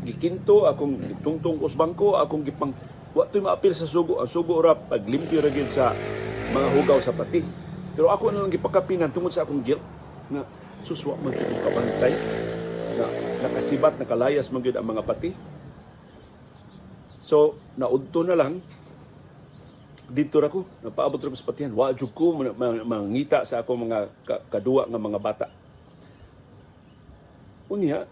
gikinto, 0.03 0.69
akong 0.69 0.99
gitungtong 0.99 1.57
ko 1.57 1.65
sa 1.65 1.79
bangko, 1.79 2.07
akong 2.19 2.43
gipang 2.45 2.75
wa 3.13 3.23
to'y 3.29 3.45
maapil 3.45 3.73
sa 3.77 3.85
sugo. 3.85 4.19
Ang 4.19 4.29
sugo 4.29 4.59
rap 4.59 4.89
paglimpyo 4.89 5.39
ra 5.39 5.49
gyud 5.53 5.69
sa 5.69 5.93
mga 6.51 6.67
hugaw 6.77 6.99
sa 6.99 7.13
pati. 7.13 7.45
Pero 7.93 8.09
ako 8.09 8.33
na 8.33 8.41
lang 8.45 8.53
gipakapinan 8.53 9.13
tungod 9.13 9.29
sa 9.29 9.45
akong 9.45 9.61
guilt 9.61 9.81
nga 10.33 10.41
suswa 10.81 11.13
man 11.21 11.31
ko 11.31 11.45
kabantay 11.61 12.13
na 12.97 13.05
nakasibat 13.45 14.01
nakalayas 14.01 14.49
man 14.49 14.65
gyud 14.65 14.75
ang 14.75 14.87
mga 14.89 15.05
pati. 15.05 15.52
So 17.33 17.57
naudto 17.81 18.21
na 18.21 18.37
lang. 18.37 18.61
Dito 20.05 20.37
ra 20.37 20.53
ko 20.53 20.69
napaabot 20.85 21.17
ra 21.17 21.33
ko 21.33 21.37
sa 21.41 21.49
patihan. 21.49 21.73
Wa 21.73 21.89
jud 21.89 22.13
ko 22.13 22.37
ma- 22.37 22.53
ma- 22.53 22.85
mangita 22.85 23.41
sa 23.41 23.65
ako 23.65 23.89
mga 23.89 23.99
ka- 24.21 24.43
kaduwa 24.53 24.85
nga 24.85 25.01
mga 25.01 25.17
bata. 25.17 25.47
Unya, 27.73 28.05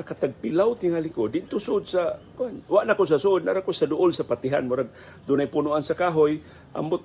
nakatagpilaw 0.00 0.80
tingali 0.80 1.12
ko. 1.12 1.28
Dito 1.28 1.60
sud 1.60 1.92
sa 1.92 2.16
kuan 2.40 2.64
wa 2.72 2.88
na 2.88 2.96
ko 2.96 3.04
sa 3.04 3.20
sud 3.20 3.44
nara 3.44 3.60
ko 3.60 3.68
sa 3.68 3.84
duol 3.84 4.16
sa 4.16 4.24
patihan. 4.24 4.64
Murag 4.64 4.88
dunay 5.28 5.52
punuan 5.52 5.84
sa 5.84 5.92
kahoy. 5.92 6.40
Ambot 6.72 7.04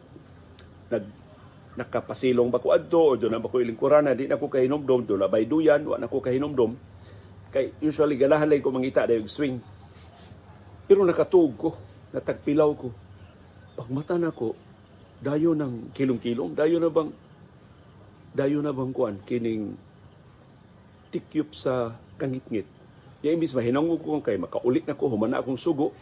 nag 0.88 1.04
nakapasilong 1.76 2.48
ba 2.48 2.64
ko 2.64 2.72
adto 2.72 3.04
o 3.04 3.20
doon 3.20 3.36
na 3.36 3.44
ba 3.44 3.52
ko 3.52 3.60
ilingkurana 3.60 4.16
di 4.16 4.32
na 4.32 4.40
ko 4.40 4.48
kahinomdom. 4.48 5.04
Doon 5.04 5.20
na 5.20 5.28
bay 5.28 5.44
duyan 5.44 5.84
wa 5.84 6.00
na 6.00 6.08
ko 6.08 6.24
kahinomdom. 6.24 6.72
Kay 7.52 7.84
usually 7.84 8.16
ganahan 8.16 8.48
lang 8.48 8.64
ko 8.64 8.72
mangita 8.72 9.04
dahil 9.04 9.28
swing 9.28 9.75
pero 10.86 11.02
nakatuog 11.04 11.54
ko 11.58 11.70
natagpilaw 12.14 12.70
ko 12.78 12.90
pagmata 13.76 14.16
na 14.16 14.32
ko 14.32 14.56
dayo 15.20 15.58
ng 15.58 15.92
kilong-kilong 15.92 16.54
dayo 16.56 16.80
na 16.80 16.90
bang 16.90 17.12
dayo 18.36 18.60
na 18.64 18.72
bang 18.72 18.92
kuan 18.94 19.16
kining 19.26 19.76
tikyop 21.12 21.52
sa 21.56 21.96
kangitngit 22.16 22.68
Ya 23.26 23.34
imbis 23.34 23.58
mahinangog 23.58 24.06
ko 24.06 24.22
kay 24.22 24.38
makaulit 24.38 24.86
na 24.86 24.94
ko 24.94 25.10
humana 25.10 25.42
akong 25.42 25.58
sugo, 25.58 25.98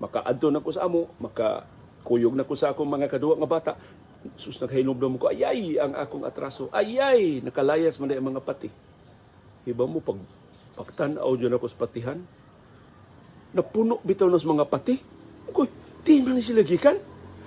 makaadto 0.00 0.48
na 0.48 0.64
ko 0.64 0.72
sa 0.72 0.88
amo, 0.88 1.12
makakuyog 1.20 2.32
na 2.32 2.48
ko 2.48 2.56
sa 2.56 2.72
akong 2.72 2.88
mga 2.88 3.12
kaduwa 3.12 3.36
nga 3.36 3.50
bata. 3.52 3.72
Sus 4.40 4.56
naghinomdom 4.56 5.20
ko, 5.20 5.28
ayay 5.28 5.76
ang 5.76 5.92
akong 5.92 6.24
atraso. 6.24 6.72
Ayay, 6.72 7.44
nakalayas 7.44 8.00
man 8.00 8.16
ang 8.16 8.32
mga 8.32 8.40
pati. 8.40 8.72
Iba 9.68 9.84
mo 9.84 10.00
pag 10.00 10.16
pagtanaw 10.80 11.28
dyan 11.36 11.52
ako 11.60 11.68
sa 11.68 11.84
patihan, 11.84 12.24
napuno 13.54 14.02
bitaw 14.02 14.28
na 14.28 14.42
sa 14.42 14.50
mga 14.50 14.66
pati. 14.66 14.98
Uy, 15.54 15.68
di 16.02 16.20
man 16.20 16.42
sila 16.42 16.66
gikan. 16.66 16.98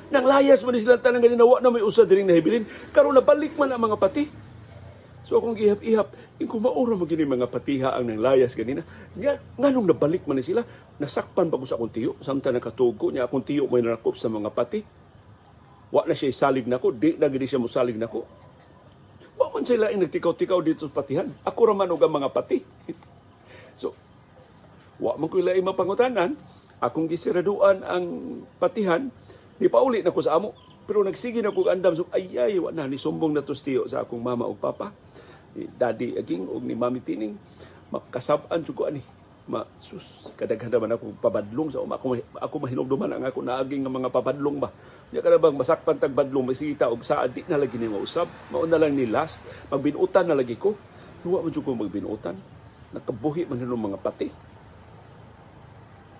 Nang 0.08 0.24
layas 0.24 0.64
man 0.64 0.80
sila 0.80 0.96
tanang 0.96 1.20
ganinawa 1.20 1.60
na 1.60 1.68
may 1.68 1.84
usa 1.84 2.08
diring 2.08 2.32
nahibilin. 2.32 2.64
karon 2.96 3.12
nabalik 3.12 3.60
man 3.60 3.76
ang 3.76 3.84
mga 3.84 4.00
pati. 4.00 4.24
So 5.28 5.44
akong 5.44 5.60
gihap-ihap, 5.60 6.40
yung 6.40 6.48
kumaura 6.48 6.96
mo 6.96 7.04
gini 7.04 7.28
mga 7.28 7.52
patiha 7.52 7.92
ang 7.92 8.08
nang 8.08 8.24
layas 8.24 8.56
ganina. 8.56 8.80
Nga, 9.20 9.60
nga 9.60 9.70
nung 9.76 9.84
nabalik 9.84 10.24
man 10.24 10.40
sila, 10.40 10.64
nasakpan 11.04 11.52
pa 11.52 11.60
ko 11.60 11.68
sa 11.68 11.76
akong 11.76 11.92
tiyo. 11.92 12.16
Samtang 12.24 12.56
nakatugo 12.56 13.12
niya, 13.12 13.28
akong 13.28 13.44
tiyo 13.44 13.68
may 13.68 13.84
narakop 13.84 14.16
sa 14.16 14.32
mga 14.32 14.48
pati. 14.56 14.80
Wa 15.92 16.08
na 16.08 16.16
siya 16.16 16.32
salig 16.32 16.64
nako, 16.64 16.96
di 16.96 17.20
na 17.20 17.28
gini 17.28 17.44
siya 17.44 17.60
musalig 17.60 18.00
nako. 18.00 18.24
Wa 19.36 19.52
man 19.52 19.68
sila 19.68 19.92
ay 19.92 20.00
nagtikaw-tikaw 20.00 20.64
dito 20.64 20.88
sa 20.88 20.96
patihan. 20.96 21.28
Ako 21.44 21.76
raman 21.76 21.92
og 21.92 22.00
ang 22.00 22.16
mga 22.24 22.32
pati. 22.32 22.64
so, 23.84 23.92
wa 25.01 25.18
man 25.18 25.27
ko 25.30 25.42
ilay 25.42 25.62
mapangutanan. 25.62 26.34
Akong 26.77 27.10
gisiraduan 27.10 27.82
ang 27.82 28.06
patihan, 28.62 29.10
di 29.58 29.66
pa 29.66 29.82
uli 29.82 30.06
na 30.06 30.13
ko 30.13 30.22
sa 30.22 30.38
amo. 30.38 30.54
Pero 30.86 31.01
nagsige 31.01 31.42
na 31.42 31.50
kong 31.50 31.74
andam, 31.74 31.98
so 31.98 32.06
ay 32.13 32.38
ay, 32.38 32.62
wa 32.62 32.70
na, 32.70 32.86
ni 32.86 33.01
sumbong 33.01 33.34
na 33.34 33.42
to 33.42 33.58
sa 33.58 34.06
akong 34.06 34.22
mama 34.22 34.46
o 34.46 34.54
papa. 34.54 34.94
Ni 35.58 35.66
Daddy 35.66 36.16
Aging 36.16 36.46
o 36.48 36.62
ni 36.62 36.77
Mami 36.77 37.01
Tining 37.01 37.34
makasab-an 37.92 38.62
jud 38.62 38.77
ko 38.77 38.88
ani. 38.88 39.01
Ma 39.48 39.63
sus 39.80 40.27
kadaghan 40.36 40.68
naman 40.68 40.92
ako 40.92 41.24
pabadlong 41.24 41.72
sa 41.72 41.80
uma 41.80 41.96
ako 41.96 42.20
ako 42.36 42.56
mahinugduman 42.68 43.16
ang 43.16 43.24
ako 43.24 43.39
naaging 43.48 43.88
nga 43.88 43.92
mga 43.92 44.10
pabadlong 44.12 44.60
ba. 44.60 44.70
Nya 45.08 45.24
kada 45.24 45.39
bang 45.39 45.56
masakpan 45.56 45.96
tag 45.96 46.12
badlong 46.12 46.51
masita 46.51 46.92
og 46.92 47.00
saad 47.00 47.32
di 47.32 47.48
na 47.48 47.56
lagi 47.56 47.80
ni 47.80 47.88
mausab. 47.88 48.27
Mao 48.51 48.68
na 48.68 48.75
lang 48.75 48.92
ni 48.92 49.08
last 49.08 49.39
magbinutan 49.72 50.27
na 50.27 50.36
lagi 50.36 50.60
ko. 50.60 50.75
Duwa 51.24 51.42
man 51.42 51.56
ko 51.56 51.72
magbinutan. 51.74 52.36
Nakabuhi 52.92 53.48
man 53.48 53.63
ng 53.63 53.72
mga 53.72 54.00
pati 54.04 54.27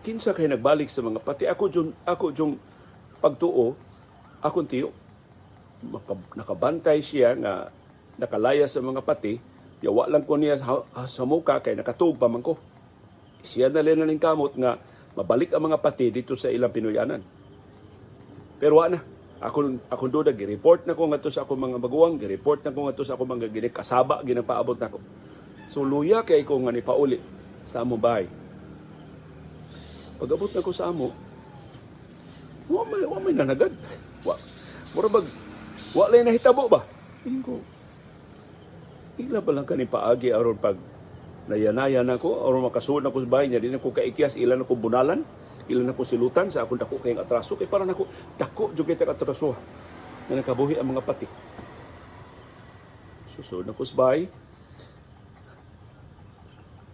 kinsa 0.07 0.31
kay 0.31 0.47
nagbalik 0.47 0.87
sa 0.87 1.03
mga 1.03 1.19
pati 1.19 1.43
ako 1.51 1.63
jung 1.67 1.91
ako 2.07 2.31
jung 2.31 2.55
pagtuo 3.19 3.75
akong 4.39 4.71
tiyo 4.71 4.95
nakabantay 6.33 7.03
siya 7.03 7.35
nga 7.37 7.69
nakalaya 8.17 8.65
sa 8.65 8.81
mga 8.81 9.05
pati, 9.05 9.37
yawa 9.85 10.09
lang 10.09 10.25
ko 10.25 10.35
niya 10.35 10.57
sa, 10.57 11.23
muka 11.23 11.61
kay 11.61 11.77
nakatug 11.77 12.17
pa 12.17 12.25
man 12.25 12.41
ko. 12.41 12.57
Siya 13.45 13.69
na 13.69 13.85
rin 13.85 14.01
ng 14.01 14.17
kamot 14.17 14.57
nga 14.57 14.75
mabalik 15.13 15.53
ang 15.53 15.69
mga 15.69 15.77
pati 15.79 16.09
dito 16.09 16.33
sa 16.33 16.49
ilang 16.49 16.73
Pinoyanan. 16.73 17.21
Pero 18.57 18.81
wa 18.81 18.89
na. 18.89 18.99
Ako 19.37 19.85
ako 19.93 20.03
do 20.09 20.25
gi-report 20.33 20.89
na 20.89 20.97
ko 20.97 21.05
ngadto 21.05 21.29
sa 21.29 21.45
ako 21.45 21.53
mga 21.53 21.77
baguwang, 21.77 22.17
gi-report 22.17 22.65
na 22.65 22.73
ko 22.73 22.89
ngadto 22.89 23.05
sa 23.05 23.13
ako 23.13 23.37
mga 23.37 23.53
gini 23.53 23.69
kasaba 23.69 24.25
ginapaabot 24.25 24.81
na 24.81 24.89
ko. 24.89 24.97
So 25.69 25.85
luya 25.85 26.25
kay 26.25 26.41
ko 26.41 26.57
nga 26.65 26.73
ni 26.73 26.81
pauli 26.81 27.21
sa 27.69 27.85
amo 27.85 28.01
bahay. 28.01 28.25
Pag-abot 30.17 30.50
na 30.50 30.65
ko 30.65 30.74
sa 30.74 30.89
amo, 30.89 31.13
wa 32.67 32.83
may 32.89 33.05
wa 33.05 33.17
may 33.21 33.33
nanagad. 33.33 33.74
Wa 34.25 34.33
mura 34.97 35.09
bag 35.09 35.25
wa 35.93 36.05
lay 36.09 36.25
nahitabo 36.25 36.65
ba? 36.65 36.81
Tingin 37.21 37.41
ko, 37.45 37.62
Ila 39.17 39.41
ba 39.41 39.50
lang 39.50 39.65
kani 39.65 39.89
paagi 39.89 40.29
aron 40.29 40.62
pag 40.62 40.77
nayanaya 41.50 42.05
na 42.05 42.21
ko 42.21 42.45
aron 42.45 42.69
makasuod 42.69 43.01
na 43.01 43.09
ko 43.09 43.25
sa 43.25 43.31
bahay 43.33 43.50
niya 43.50 43.57
di 43.57 43.74
na 43.74 43.81
ko 43.81 43.89
kaikiyas 43.89 44.38
ilan 44.38 44.62
ako 44.62 44.77
bunalan 44.77 45.25
ilan 45.67 45.89
ako 45.89 46.05
silutan 46.05 46.53
sa 46.53 46.63
akong 46.63 46.77
dako 46.77 47.01
kay 47.01 47.17
atraso. 47.17 47.57
Kay 47.57 47.65
para 47.65 47.83
nako 47.83 48.05
dako 48.38 48.77
jud 48.77 48.86
kay 48.86 48.93
atraso 48.93 49.57
na 50.29 50.38
nakabuhi 50.38 50.77
ang 50.77 50.93
mga 50.93 51.01
pati. 51.01 51.25
Susod 53.33 53.65
na 53.65 53.74
ko 53.74 53.81
sa 53.81 53.97
bahay. 53.97 54.29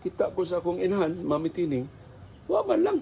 Kita 0.07 0.31
ko 0.31 0.47
sa 0.47 0.63
akong 0.63 0.79
inahan 0.79 1.11
mami 1.27 1.51
tining 1.51 1.87
wa 2.47 2.63
man 2.63 2.79
lang 2.83 2.99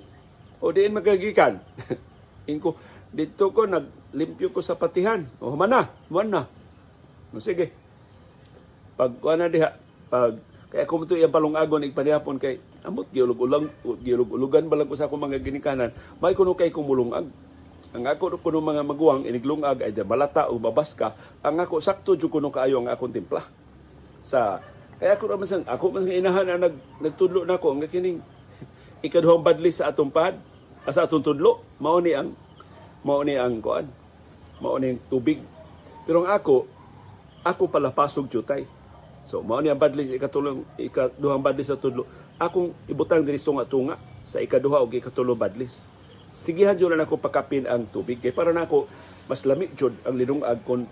o 0.62 0.70
diin 0.70 0.94
magagikan 0.94 1.58
ingko 2.52 2.78
dito 3.12 3.52
ko 3.52 3.68
naglimpyo 3.68 4.56
ko 4.56 4.64
sa 4.64 4.80
patihan. 4.80 5.28
O 5.44 5.54
mana 5.60 5.92
mana 6.08 6.48
no, 7.32 7.44
sige. 7.44 7.72
Pag 8.96 9.20
kuana 9.20 9.52
diha 9.52 9.76
pag 10.08 10.40
kaya 10.72 10.88
kung 10.88 11.04
ito 11.04 11.20
yung 11.20 11.36
palungagon 11.36 11.84
igpanihapon 11.92 12.40
kay 12.40 12.56
amot 12.88 13.12
giulog-ulang 13.12 13.68
giulog-ulugan 13.84 14.72
balang 14.72 14.88
ko 14.88 14.96
sa 14.96 15.12
akong 15.12 15.28
mga 15.28 15.44
ginikanan. 15.44 15.92
May 16.24 16.32
kuno 16.32 16.56
kay 16.56 16.72
kumulungag 16.72 17.28
ang 17.92 18.08
ako 18.08 18.40
kuno 18.40 18.64
mga 18.64 18.88
maguwang 18.88 19.28
iniglungag 19.28 19.84
ay 19.84 19.92
balata 20.08 20.48
o 20.48 20.56
babaska. 20.56 21.12
Ang 21.44 21.60
ako 21.60 21.84
sakto 21.84 22.16
jud 22.16 22.32
kuno 22.32 22.48
kaayo 22.48 22.80
ang 22.80 22.88
akong 22.88 23.12
timpla. 23.12 23.44
Sa 24.24 24.64
kaya 24.96 25.20
ako 25.20 25.36
raman 25.36 25.50
sang 25.50 25.68
ako 25.68 26.00
man 26.00 26.08
inahan 26.08 26.48
na 26.48 26.72
nag 26.72 26.76
nagtudlo 27.04 27.44
na 27.44 27.60
ko 27.60 27.76
nga 27.76 27.92
kining 27.92 28.24
ikaduhang 29.06 29.44
badlis 29.44 29.84
sa 29.84 29.92
atong 29.92 30.14
pad 30.14 30.40
ah, 30.86 30.94
sa 30.94 31.06
atong 31.06 31.26
tudlo 31.26 31.62
mao 31.82 32.00
ni 32.00 32.16
ang 32.16 32.34
mao 33.06 33.22
ni 33.26 33.36
ang 33.38 33.62
kuan 33.62 33.90
mao 34.62 34.78
ni 34.78 34.96
ang 34.96 35.02
tubig 35.08 35.42
pero 36.06 36.26
ang 36.26 36.30
ako 36.34 36.66
ako 37.42 37.64
pala 37.70 37.90
pasog 37.90 38.30
jutay 38.30 38.66
So 39.26 39.46
mao 39.46 39.62
ni 39.62 39.70
ang 39.70 39.80
badlis 39.80 40.12
ikatulong 40.12 40.66
ikaduhang 40.76 41.40
badlis 41.40 41.70
sa 41.70 41.78
tudlo. 41.78 42.04
Akong 42.42 42.74
ibutang 42.90 43.22
diri 43.22 43.38
tunga 43.38 43.64
tunga 43.70 43.96
sa 44.26 44.42
ikaduha 44.42 44.82
ug 44.82 44.92
ikatulo 44.92 45.38
badlis. 45.38 45.86
Sigihan 46.42 46.74
jud 46.74 46.90
na 46.92 47.06
ako 47.06 47.22
pakapin 47.22 47.70
ang 47.70 47.86
tubig 47.86 48.18
kay 48.18 48.34
para 48.34 48.50
nako 48.50 48.90
mas 49.30 49.46
lami 49.46 49.70
jud 49.78 49.94
ang 50.04 50.18
linungag 50.18 50.60
kon 50.66 50.90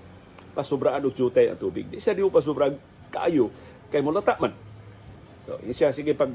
pasubraan 0.53 1.01
og 1.03 1.17
jutay 1.17 1.49
ang 1.49 1.57
tubig. 1.57 1.89
Di 1.89 1.97
sa 1.97 2.13
di 2.13 2.21
mo 2.21 2.29
pasubra 2.29 2.69
kaayo 3.09 3.49
kay 3.89 4.05
mulata 4.05 4.37
man. 4.37 4.53
So, 5.43 5.57
siya 5.73 5.89
sige 5.89 6.13
pag 6.13 6.29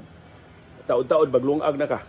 taod-taod 0.90 1.30
baglungag 1.30 1.78
na 1.78 1.86
ka. 1.86 2.02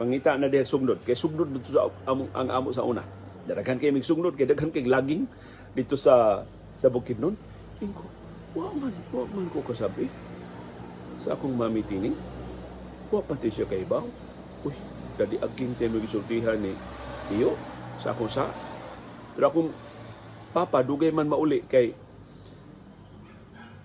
Pangita 0.00 0.32
na 0.40 0.48
diha 0.48 0.64
sugnod 0.64 1.04
kay 1.04 1.12
sugnod 1.12 1.52
dito 1.52 1.76
sa 1.76 1.84
amo, 2.08 2.24
ang 2.32 2.48
amo 2.48 2.72
sa 2.72 2.88
una. 2.88 3.04
Daghan 3.44 3.76
kay 3.76 3.92
mig 3.92 4.08
sugnod 4.08 4.32
kay 4.32 4.48
daghan 4.48 4.72
kay 4.72 4.88
laging 4.88 5.28
dito 5.76 5.92
sa 5.92 6.40
sa 6.72 6.88
Bukidnon. 6.88 7.36
Ingo, 7.84 8.08
wa 8.56 8.72
man, 8.72 8.96
wa 9.12 9.28
man 9.28 9.52
ko 9.52 9.60
kasabi 9.60 10.08
sa 11.20 11.36
akong 11.36 11.52
mami 11.52 11.84
tining. 11.84 12.16
Wa 13.12 13.20
pati 13.20 13.52
siya 13.52 13.68
kay 13.68 13.84
baw. 13.84 14.00
Uy, 14.64 14.72
dadi 15.20 15.36
aging 15.36 15.76
tayo 15.76 15.92
magisultihan 15.92 16.56
ni 16.56 16.72
Tiyo 17.28 17.52
sa 18.00 18.16
akong 18.16 18.32
sa. 18.32 18.48
Pero 19.36 19.52
akong 19.52 19.68
papa, 20.56 20.80
dugay 20.80 21.12
man 21.12 21.28
mauli 21.28 21.60
kay 21.68 21.92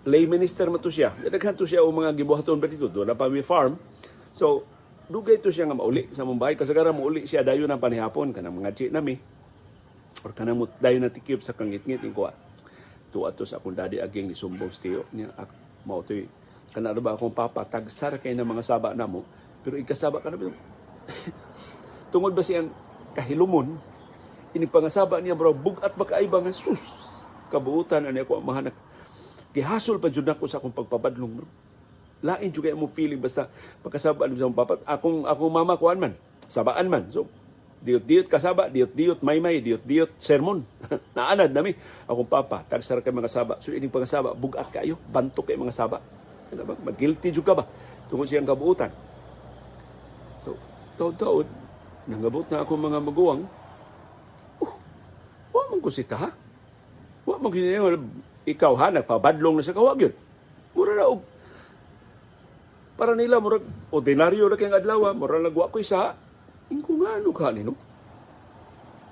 lay 0.08 0.24
minister 0.32 0.72
man 0.72 0.80
to 0.80 0.88
siya. 0.88 1.12
Daghan 1.28 1.60
to 1.60 1.68
siya 1.68 1.84
o 1.84 1.92
mga 1.92 2.16
gibuhaton 2.16 2.56
ba 2.56 2.72
dito. 2.72 2.88
Doon 2.88 3.12
na 3.12 3.20
pa 3.20 3.28
may 3.28 3.44
farm. 3.44 3.76
So, 4.32 4.64
dugay 5.08 5.38
to 5.42 5.54
siya 5.54 5.70
nga 5.70 5.78
mauli 5.78 6.10
sa 6.12 6.26
Mumbai. 6.26 6.58
Kasagara 6.58 6.94
mauli 6.96 7.26
siya 7.30 7.46
dayon 7.46 7.70
ng 7.72 7.82
panihapon. 7.82 8.32
Kanang 8.32 8.58
mga 8.58 8.72
chi 8.76 8.86
nami. 8.90 9.16
Or 10.26 10.32
kanang 10.34 10.58
mo 10.62 10.66
dayon 10.82 11.06
na 11.06 11.12
tikip 11.14 11.42
sa 11.42 11.54
kangit-ngit. 11.54 12.02
Kuha. 12.12 12.32
Tuwa 13.14 13.32
to 13.32 13.48
sa 13.48 13.62
akong 13.62 13.78
daddy 13.78 14.02
aging 14.02 14.32
ni 14.32 14.36
Sumbong 14.36 14.74
Stiyo. 14.74 15.08
Niya, 15.16 15.32
ak, 15.38 15.50
mao 15.88 16.04
Kana 16.76 16.92
ba 16.92 17.16
akong 17.16 17.32
papa, 17.32 17.64
tagsar 17.64 18.20
kay 18.20 18.36
ng 18.36 18.44
mga 18.44 18.64
saba 18.66 18.92
na 18.92 19.08
mo. 19.08 19.24
Pero 19.64 19.80
ikasaba 19.80 20.20
ka 20.20 20.28
na 20.28 20.36
ba? 20.36 20.52
Tungod 22.12 22.36
ba 22.36 22.44
siyang 22.44 22.68
kahilumon, 23.16 23.80
ini 24.52 24.68
pangasaba 24.68 25.24
niya 25.24 25.40
bro, 25.40 25.56
bugat 25.56 25.96
ba 25.96 26.04
kaaiba 26.04 26.44
nga 26.44 26.52
sus. 26.52 26.84
Kabuutan 27.48 28.12
ani 28.12 28.28
ako 28.28 28.44
mahanak 28.44 28.76
gihasol 29.56 30.04
pa 30.04 30.12
jud 30.12 30.28
ako 30.28 30.52
sa 30.52 30.60
akong 30.60 30.76
pagpapadlong 30.76 31.40
bro. 31.40 31.48
Lain 32.26 32.50
juga 32.50 32.74
mo 32.74 32.90
feeling 32.90 33.22
basta 33.22 33.46
pagkasabaan 33.86 34.34
sa 34.34 34.50
akong 34.50 34.58
papat. 34.58 34.80
Akong 34.90 35.20
akong 35.30 35.54
mama 35.54 35.78
kuan 35.78 36.02
man, 36.02 36.18
sabaan 36.50 36.90
man. 36.90 37.06
So 37.14 37.30
diot-diot 37.86 38.26
kasaba, 38.26 38.66
diot-diot 38.74 39.22
may-may, 39.22 39.62
diot-diot 39.62 40.10
sermon. 40.18 40.66
Naanad 41.18 41.54
nami 41.54 41.78
akong 42.10 42.26
papa, 42.26 42.66
tagsar 42.66 43.06
kay 43.06 43.14
mga 43.14 43.30
saba. 43.30 43.62
So 43.62 43.70
ining 43.70 43.94
pangasaba, 43.94 44.34
bugat 44.34 44.74
kayo, 44.74 44.98
bantok 45.14 45.54
kay 45.54 45.54
mga 45.54 45.70
saba. 45.70 46.02
Ano 46.50 46.66
ba? 46.66 46.74
Mag-guilty 46.82 47.30
juga 47.30 47.54
ba? 47.54 47.64
Tungod 48.10 48.26
siyang 48.26 48.50
kabuutan. 48.50 48.90
So, 50.42 50.58
taod-taod, 50.98 51.46
nangabot 52.10 52.50
na 52.50 52.66
ako 52.66 52.74
mga 52.74 53.00
maguwang, 53.06 53.46
oh, 54.66 54.74
wa 55.54 55.62
man 55.70 55.80
ko 55.86 55.90
sita 55.94 56.18
ha? 56.18 56.30
Wa 57.26 57.38
man 57.38 57.54
ko 57.54 57.58
ikaw 58.46 58.74
ha, 58.78 58.94
nagpabadlong 58.94 59.62
na 59.62 59.66
sa 59.66 59.78
kawag 59.78 60.10
yun. 60.10 60.14
Mura 60.74 60.94
na 60.98 61.10
og 61.10 61.35
para 62.96 63.14
nila 63.14 63.44
mura 63.44 63.60
ordinaryo 63.92 64.48
na 64.48 64.56
kayong 64.56 64.80
adlaw 64.80 65.12
mura 65.12 65.40
nagwa 65.40 65.68
ko 65.68 65.80
isa 65.84 66.16
ingko 66.72 67.04
nga 67.04 67.20
ano 67.20 67.30
ka 67.36 67.52
nino 67.52 67.74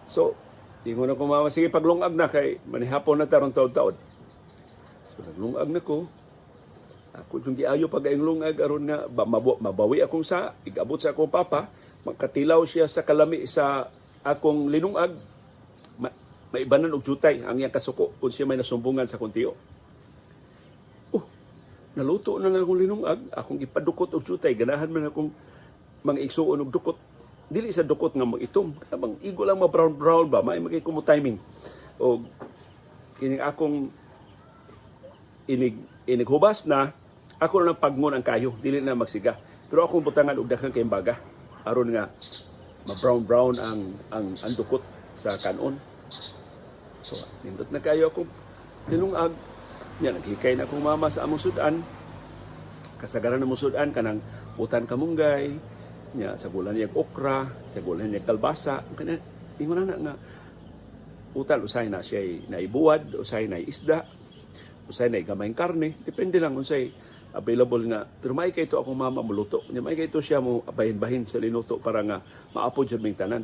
so 0.07 0.35
di 0.83 0.91
ko 0.91 1.07
na 1.07 1.15
kumama 1.15 1.47
sige 1.47 1.71
paglungag 1.71 2.11
na 2.11 2.27
kay 2.27 2.59
manihapon 2.67 3.23
na 3.23 3.27
tarong 3.27 3.55
taod-taod. 3.55 3.95
So 5.15 5.19
naglungag 5.31 5.71
na 5.71 5.79
ko. 5.79 6.11
Ako 7.13 7.39
yung 7.39 7.55
giayo 7.55 7.87
pag 7.87 8.11
ang 8.11 8.19
lungag 8.19 8.59
aron 8.59 8.83
nga 8.83 9.07
ba, 9.07 9.23
mabawi 9.23 10.03
akong 10.03 10.27
sa 10.27 10.51
igabot 10.67 10.99
sa 10.99 11.15
akong 11.15 11.31
papa. 11.31 11.71
Magkatilaw 12.03 12.59
siya 12.67 12.91
sa 12.91 13.07
kalami 13.07 13.47
sa 13.47 13.87
akong 14.27 14.67
linungag. 14.67 15.15
Maibanan 16.51 16.91
og 16.91 17.01
jutay 17.07 17.39
ang 17.47 17.55
iyang 17.57 17.71
kasuko 17.71 18.11
kung 18.19 18.29
siya 18.29 18.43
may 18.43 18.59
nasumbungan 18.59 19.07
sa 19.07 19.15
kuntiyo. 19.15 19.55
Naluto 21.93 22.41
na 22.41 22.49
lang 22.49 22.65
akong 22.65 22.81
linungag, 22.81 23.19
akong 23.29 23.61
ipadukot 23.61 24.09
og 24.17 24.25
jutay, 24.25 24.57
ganahan 24.57 24.89
man 24.89 25.13
akong 25.13 25.29
mga 26.01 26.25
igsuon 26.25 26.65
og 26.65 26.73
dukot. 26.73 26.97
Dili 27.53 27.69
sa 27.69 27.85
dukot 27.85 28.17
nga 28.17 28.25
mag-itom, 28.25 28.73
bang 28.73 29.15
igo 29.21 29.45
lang 29.45 29.61
ma 29.61 29.69
brown 29.69 29.93
brown 29.93 30.25
ba, 30.25 30.41
may 30.41 30.57
magay 30.57 30.81
kumo 30.81 31.05
timing. 31.05 31.37
O 32.01 32.25
kining 33.21 33.45
akong 33.45 33.93
inig 35.45 35.77
inighubas 36.09 36.65
na 36.65 36.89
ako 37.37 37.61
na 37.61 37.77
pagmon 37.77 38.17
ang 38.17 38.25
kayo, 38.25 38.57
dili 38.57 38.81
na 38.81 38.97
magsiga. 38.97 39.37
Pero 39.69 39.85
akong 39.85 40.01
butangan 40.01 40.39
og 40.41 40.49
daghang 40.49 40.73
kay 40.73 40.85
baga 40.85 41.21
aron 41.63 41.95
nga 41.95 42.11
ma 42.83 42.93
brown 42.99 43.21
brown 43.23 43.55
ang 43.61 43.81
ang, 44.11 44.27
ang 44.33 44.53
dukot 44.57 44.83
sa 45.15 45.37
kanon. 45.39 45.77
So, 47.03 47.19
nindot 47.43 47.69
na 47.69 47.79
kayo 47.79 48.09
akong 48.09 48.27
tinungag. 48.89 49.31
Yan, 50.01 50.17
naghikay 50.17 50.57
na 50.57 50.65
akong 50.65 50.81
mama 50.81 51.11
sa 51.13 51.27
among. 51.27 51.43
Kasagaran 52.97 53.37
na 53.37 53.45
mo 53.45 53.53
sudan, 53.53 53.93
kanang 53.93 54.23
utan 54.57 54.87
kamunggay, 54.89 55.53
nya 56.17 56.33
sa 56.39 56.49
gulan 56.49 56.73
niya 56.73 56.89
okra, 56.89 57.45
sa 57.69 57.83
gulan 57.83 58.09
niya 58.09 58.25
kalbasa. 58.25 58.81
Kana, 58.97 59.19
ingon 59.61 59.85
na 59.85 59.93
nga, 59.93 60.15
utan, 61.37 61.61
usay 61.61 61.91
na 61.91 62.01
siya 62.01 62.23
naibuwad, 62.49 63.13
usay 63.19 63.45
na 63.45 63.61
isda, 63.61 64.07
usay 64.89 65.13
na 65.13 65.21
gamayng 65.21 65.53
karne. 65.53 65.93
Depende 66.01 66.41
lang 66.41 66.57
unsay 66.57 66.89
available 67.33 67.83
nga. 67.89 68.05
Pero 68.05 68.31
may 68.37 68.53
kay 68.53 68.69
ito 68.69 68.77
akong 68.77 68.97
mama 68.97 69.25
muluto. 69.25 69.65
Nya 69.73 69.81
may 69.81 69.97
kay 69.97 70.07
ito 70.07 70.21
siya 70.21 70.41
mo 70.41 70.61
bahin-bahin 70.69 71.25
sa 71.25 71.41
linuto 71.41 71.81
para 71.81 72.05
nga 72.05 72.21
maapod 72.53 72.85
siya 72.85 73.01
ming 73.01 73.17
tanan. 73.17 73.43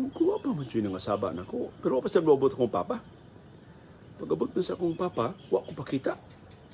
Kuha 0.00 0.40
pa 0.40 0.48
man 0.56 0.64
siya 0.64 0.88
nga 0.88 1.02
saba 1.02 1.36
na 1.36 1.44
ko. 1.44 1.68
Pero 1.84 2.00
pa 2.00 2.08
sa 2.08 2.24
lobot 2.24 2.56
akong 2.56 2.72
papa. 2.72 3.19
Pag-abot 4.30 4.54
na 4.54 4.62
sa 4.62 4.78
akong 4.78 4.94
papa, 4.94 5.34
wa 5.50 5.58
ko 5.58 5.74
pakita. 5.74 6.14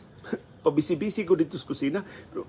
Pabisi-bisi 0.69 1.25
ko 1.25 1.33
dito 1.41 1.57
sa 1.57 1.65
kusina. 1.65 2.05
Pero 2.05 2.45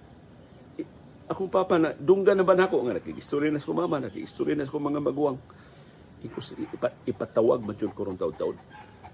eh, 0.76 0.84
akong 1.32 1.48
papa 1.48 1.80
na, 1.80 1.96
dungga 1.96 2.36
na 2.36 2.43
ba 2.43 2.60
na 2.60 2.67
ako? 2.67 2.84
Nga, 2.84 3.00
nakikistorya 3.00 3.48
na 3.48 3.63
sa 3.63 3.72
mama, 3.72 4.04
nakikistorya 4.04 4.60
na 4.60 4.67
sa 4.67 4.76
mga 4.76 5.00
maguwang. 5.00 5.39
Ipa, 6.28 6.91
ipatawag 7.08 7.63
man 7.63 7.80
yun 7.80 7.96
ko 7.96 8.04
rong 8.04 8.20
taon-taon. 8.20 8.60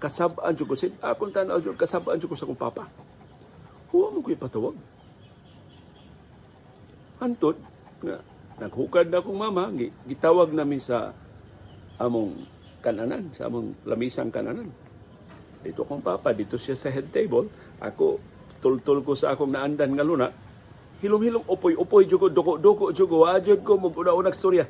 Kasabaan 0.02 0.58
yun 0.58 0.66
ko 0.66 0.74
sin. 0.74 0.98
Akong 0.98 1.30
tanaw 1.30 1.62
yun, 1.62 1.78
kasabaan 1.78 2.18
yun 2.18 2.26
ko 2.26 2.34
sa 2.34 2.50
akong 2.50 2.58
papa. 2.58 2.90
Huwag 3.94 4.18
mo 4.18 4.26
ko 4.26 4.34
ipatawag. 4.34 4.74
Antod, 7.22 7.54
nga, 8.02 8.18
naghukad 8.58 9.14
na 9.14 9.22
akong 9.22 9.38
mama, 9.38 9.70
gitawag 10.10 10.50
namin 10.50 10.82
sa 10.82 11.14
among 12.02 12.34
kananan, 12.82 13.30
sa 13.38 13.46
among 13.46 13.78
lamisang 13.86 14.34
kananan. 14.34 14.74
Dito 15.64 15.88
kong 15.88 16.04
papa, 16.04 16.36
dito 16.36 16.60
siya 16.60 16.76
sa 16.76 16.92
head 16.92 17.08
table. 17.08 17.48
Ako, 17.80 18.20
tultul 18.60 19.00
ko 19.00 19.16
sa 19.16 19.32
akong 19.32 19.48
naandan 19.48 19.96
nga 19.96 20.04
luna. 20.04 20.28
Hilom-hilom, 21.00 21.48
upoy-upoy, 21.48 22.04
jugo, 22.04 22.28
duko-duko, 22.28 22.92
jugo, 22.92 23.24
wajod 23.24 23.64
ko, 23.64 23.80
mag-una-unang 23.80 24.36
storya. 24.36 24.68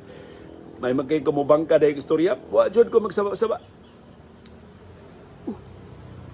May 0.79 0.95
magkay 0.95 1.19
ko 1.19 1.35
mo 1.35 1.43
bangka 1.43 1.75
dahil 1.75 1.99
istorya, 1.99 2.39
wajod 2.51 2.87
ko 2.87 3.03
magsaba-saba. 3.03 3.59
Uh, 5.47 5.59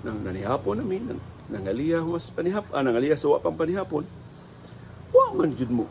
nang 0.06 0.22
nanihapon 0.22 0.78
namin, 0.82 1.10
nang, 1.10 1.22
nangaliya 1.50 2.06
mas 2.06 2.30
panihap, 2.30 2.66
ah, 2.70 2.86
nangaliya 2.86 3.18
sa 3.18 3.34
wapang 3.34 3.58
panihapon. 3.58 4.06
Wa 5.10 5.34
man 5.34 5.54
jud 5.58 5.74
mo 5.74 5.86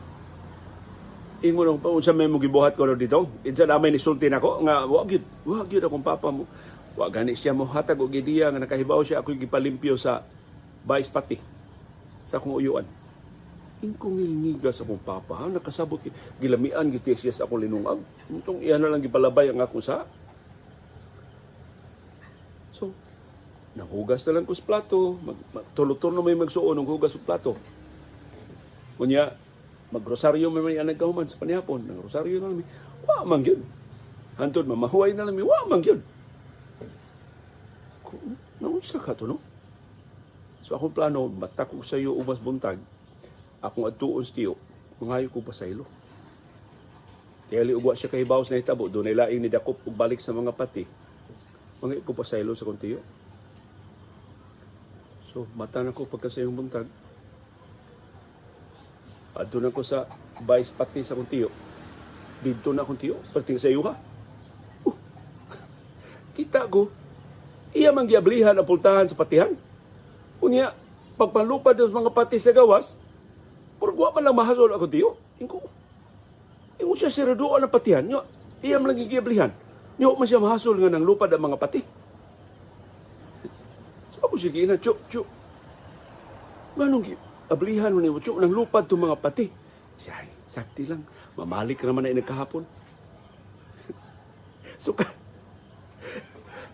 ingon 1.40 1.80
pa 1.80 1.88
unsa 1.88 2.12
may 2.12 2.28
mo 2.28 2.36
gibuhat 2.36 2.76
ko 2.76 2.84
dito 2.92 3.40
insa 3.48 3.64
na 3.64 3.80
may 3.80 3.88
nisulti 3.88 4.28
nako 4.28 4.60
nga 4.60 4.84
wa 4.84 5.08
gyud 5.08 5.24
wa 5.48 5.64
gyud 5.64 5.88
akong 5.88 6.04
papa 6.04 6.28
mo 6.28 6.44
wa 6.98 7.06
gani 7.10 7.38
siya 7.38 7.54
mo 7.54 7.66
hatag 7.66 7.98
og 7.98 8.14
ideya 8.14 8.50
nga 8.50 8.62
nakahibaw 8.62 9.02
siya 9.02 9.22
ako 9.22 9.38
gipalimpyo 9.38 9.94
sa 9.94 10.22
vice 10.86 11.10
pati 11.10 11.36
sa 12.26 12.38
akong 12.38 12.58
uyuan. 12.58 12.86
Ingkong 13.80 14.20
ngilngiga 14.20 14.70
sa 14.74 14.84
akong 14.84 15.02
papa 15.02 15.40
ha 15.40 15.46
nakasabot 15.48 15.98
gilamian 16.38 16.90
giti 16.90 17.14
siya 17.14 17.34
sa 17.34 17.44
akong 17.46 17.62
linungag. 17.62 18.00
Untong 18.30 18.60
iya 18.62 18.76
na 18.76 18.90
lang 18.90 19.02
gipalabay 19.02 19.50
ang 19.50 19.62
ako 19.62 19.78
sa 19.82 20.06
so 22.74 22.90
nanghugas 23.78 24.22
na 24.26 24.38
lang 24.38 24.46
ko 24.46 24.54
sa 24.54 24.66
plato. 24.66 25.18
Mag, 25.22 25.38
mag 25.54 25.66
tulo-turno 25.74 26.22
may 26.22 26.38
magsuon 26.38 26.78
ng 26.78 26.88
hugas 26.88 27.14
sa 27.14 27.22
plato. 27.22 27.54
Kunya 29.00 29.32
magrosaryo 29.90 30.48
man 30.50 30.62
man 30.62 30.86
nagkahuman 30.86 31.26
sa 31.26 31.38
panihapon 31.38 31.82
nang 31.82 31.98
rosaryo 31.98 32.38
na 32.38 32.50
lami 32.50 32.64
wa 33.06 33.26
man 33.26 33.42
gyud 33.42 33.60
hantod 34.38 34.66
mamahuay 34.70 35.12
na 35.12 35.26
lami 35.26 35.42
wa 35.42 35.66
man 35.66 35.82
gyud 35.82 35.98
naunsa 38.58 38.98
ka 38.98 39.14
to 39.14 39.28
no? 39.28 39.38
So 40.66 40.74
akong 40.74 40.94
plano 40.94 41.30
matakog 41.30 41.84
sa 41.84 42.00
iyo 42.00 42.16
umas 42.16 42.42
buntag. 42.42 42.78
Akong 43.60 43.86
adtuon 43.86 44.24
stiyo 44.24 44.56
mangayo 45.00 45.32
ko 45.32 45.40
pa 45.40 45.54
sa 45.54 45.68
ilo. 45.68 45.84
Kaya 47.50 47.66
liugwa 47.66 47.96
siya 47.96 48.12
kay 48.12 48.22
bawas 48.22 48.52
na 48.52 48.60
hitabo 48.60 48.86
doon 48.86 49.10
ay 49.10 49.16
laing 49.16 49.42
ni 49.42 49.50
dakop 49.50 49.80
ug 49.82 49.94
balik 49.96 50.22
sa 50.22 50.36
mga 50.36 50.52
pati. 50.54 50.84
Mangayo 51.80 52.04
ko 52.04 52.12
pa 52.12 52.22
sa 52.22 52.38
ilo 52.38 52.52
sa 52.54 52.68
kuntiyo 52.68 53.00
so 55.30 55.46
mata 55.54 55.78
na 55.86 55.94
ko 55.94 56.10
pagka 56.10 56.26
sa 56.26 56.42
iyong 56.42 56.58
buntag. 56.58 56.90
Adto 59.38 59.62
na 59.62 59.70
ko 59.70 59.86
sa 59.86 60.10
vice 60.42 60.74
pati 60.74 61.06
sa 61.06 61.14
kuntiyo. 61.14 61.46
Dito 62.42 62.74
na 62.74 62.82
kuntiyo, 62.82 63.14
pati 63.30 63.54
sa 63.54 63.70
iyo 63.70 63.86
ha. 63.86 63.94
Uh, 64.82 64.96
kita 66.36 66.66
ko, 66.66 66.90
iya 67.76 67.90
man 67.94 68.06
giablihan 68.06 68.56
ang 68.56 68.66
pultahan 68.66 69.06
sa 69.06 69.18
patihan. 69.18 69.54
Unya, 70.40 70.72
pagpanlupad 71.20 71.76
sa 71.76 71.92
mga 71.92 72.10
pati 72.16 72.40
sa 72.40 72.56
gawas, 72.56 72.96
purwa 73.76 74.08
man 74.16 74.24
lang 74.24 74.36
mahasol 74.36 74.72
ako 74.72 74.86
tiyo. 74.88 75.08
Ingko, 75.36 75.58
ingko 76.80 76.94
siya 76.96 77.12
siraduan 77.12 77.64
ang 77.64 77.72
patihan. 77.72 78.04
Nyo, 78.04 78.24
iyam 78.64 78.88
lang 78.88 78.96
gigiblihan. 78.96 79.52
Nyo, 80.00 80.16
man 80.16 80.24
siya 80.24 80.40
mahasol 80.40 80.80
nga 80.80 80.92
ng 80.96 81.04
lupad 81.04 81.28
ang 81.28 81.44
mga 81.44 81.60
pati. 81.60 81.80
So 84.16 84.24
ako 84.24 84.40
sige 84.40 84.64
na, 84.64 84.80
chuk, 84.80 84.96
chuk. 85.12 85.28
Ganong 86.80 87.04
ablihan 87.52 87.92
mo 87.92 88.00
ni 88.00 88.08
mo, 88.08 88.24
chuk, 88.24 88.40
ng 88.40 88.52
lupad 88.52 88.88
to 88.88 88.96
mga 88.96 89.20
pati. 89.20 89.46
Siya, 90.00 90.24
sakti 90.48 90.88
lang. 90.88 91.04
Mamalik 91.36 91.84
naman 91.84 92.08
na 92.08 92.16
inagkahapon. 92.16 92.64
so, 94.82 94.96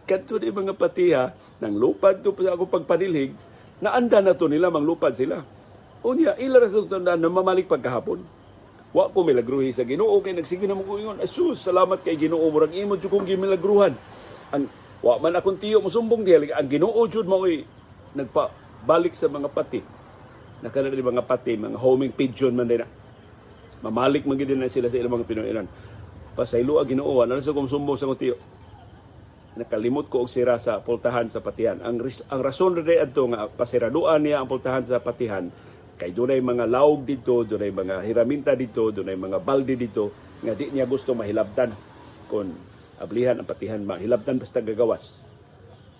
kadto 0.06 0.38
ni 0.38 0.54
mga 0.54 0.78
pati 0.78 1.10
ha, 1.12 1.34
ng 1.34 1.74
lupad 1.74 2.22
to 2.22 2.30
sa 2.38 2.54
ako 2.54 2.70
pagpanilig, 2.70 3.34
naanda 3.82 4.22
na 4.22 4.38
to 4.38 4.46
nila, 4.46 4.70
manglupad 4.70 5.12
sila. 5.12 5.42
Unya, 6.06 6.38
ila 6.38 6.62
tandaan 6.62 7.18
na 7.18 7.26
mamalik 7.26 7.66
pagkahapon. 7.66 8.22
Wa 8.94 9.10
ko 9.10 9.26
milagruhi 9.26 9.74
sa 9.74 9.82
Ginoo 9.82 10.22
kay 10.22 10.32
nagsige 10.32 10.64
na 10.64 10.78
mo 10.78 10.86
ko 10.86 10.96
ingon. 10.96 11.18
Asus, 11.18 11.66
salamat 11.66 12.00
kay 12.06 12.14
Ginoo 12.14 12.46
murag 12.48 12.72
imo 12.72 12.94
jud 12.96 13.10
kong 13.10 13.26
gimilagruhan. 13.26 13.92
Ang 14.54 14.70
wa 15.02 15.18
man 15.20 15.36
akong 15.36 15.58
tiyo 15.60 15.82
musumbong 15.82 16.22
diha 16.22 16.56
ang 16.56 16.70
Ginoo 16.70 17.02
jud 17.10 17.26
mao'y 17.26 17.66
nagpa 18.16 18.48
balik 18.86 19.12
sa 19.12 19.26
mga 19.26 19.50
pati. 19.50 19.82
Nakala 20.62 20.88
di 20.88 21.04
mga 21.04 21.26
pati, 21.26 21.58
mga 21.58 21.76
homing 21.76 22.14
pigeon 22.14 22.56
man 22.56 22.70
din 22.70 22.80
na. 22.80 22.88
Mamalik 23.84 24.24
man 24.24 24.40
na 24.40 24.70
sila 24.70 24.88
sa 24.88 24.96
ilang 24.96 25.20
mga 25.20 25.28
Pinoylan. 25.28 25.66
Pasaylo 26.32 26.80
ang 26.80 26.88
Ginoo, 26.88 27.20
ano 27.20 27.36
sa 27.42 27.52
kong 27.52 27.68
sumbong 27.68 27.98
sa 27.98 28.08
kong 28.08 28.20
tiyo 28.22 28.55
nakalimot 29.56 30.12
ko 30.12 30.28
og 30.28 30.30
sira 30.30 30.60
sa 30.60 30.84
pultahan 30.84 31.32
sa 31.32 31.40
patihan. 31.40 31.80
Ang 31.80 32.04
ang 32.04 32.40
rason 32.44 32.76
rin 32.76 33.00
adto 33.00 33.24
nga 33.32 33.48
pasiraduan 33.48 34.20
niya 34.20 34.44
ang 34.44 34.48
pultahan 34.48 34.84
sa 34.84 35.00
patihan 35.00 35.48
kay 35.96 36.12
dunay 36.12 36.44
mga 36.44 36.68
laog 36.68 37.08
dito, 37.08 37.40
dunay 37.40 37.72
mga 37.72 38.04
hiraminta 38.04 38.52
dito, 38.52 38.92
dunay 38.92 39.16
mga 39.16 39.40
balde 39.40 39.74
dito 39.80 40.12
nga 40.44 40.52
di 40.52 40.68
niya 40.68 40.84
gusto 40.84 41.16
mahilabtan 41.16 41.72
kon 42.28 42.52
ablihan 43.00 43.40
ang 43.40 43.48
patihan 43.48 43.80
mahilabtan 43.80 44.36
basta 44.36 44.60
gagawas. 44.60 45.24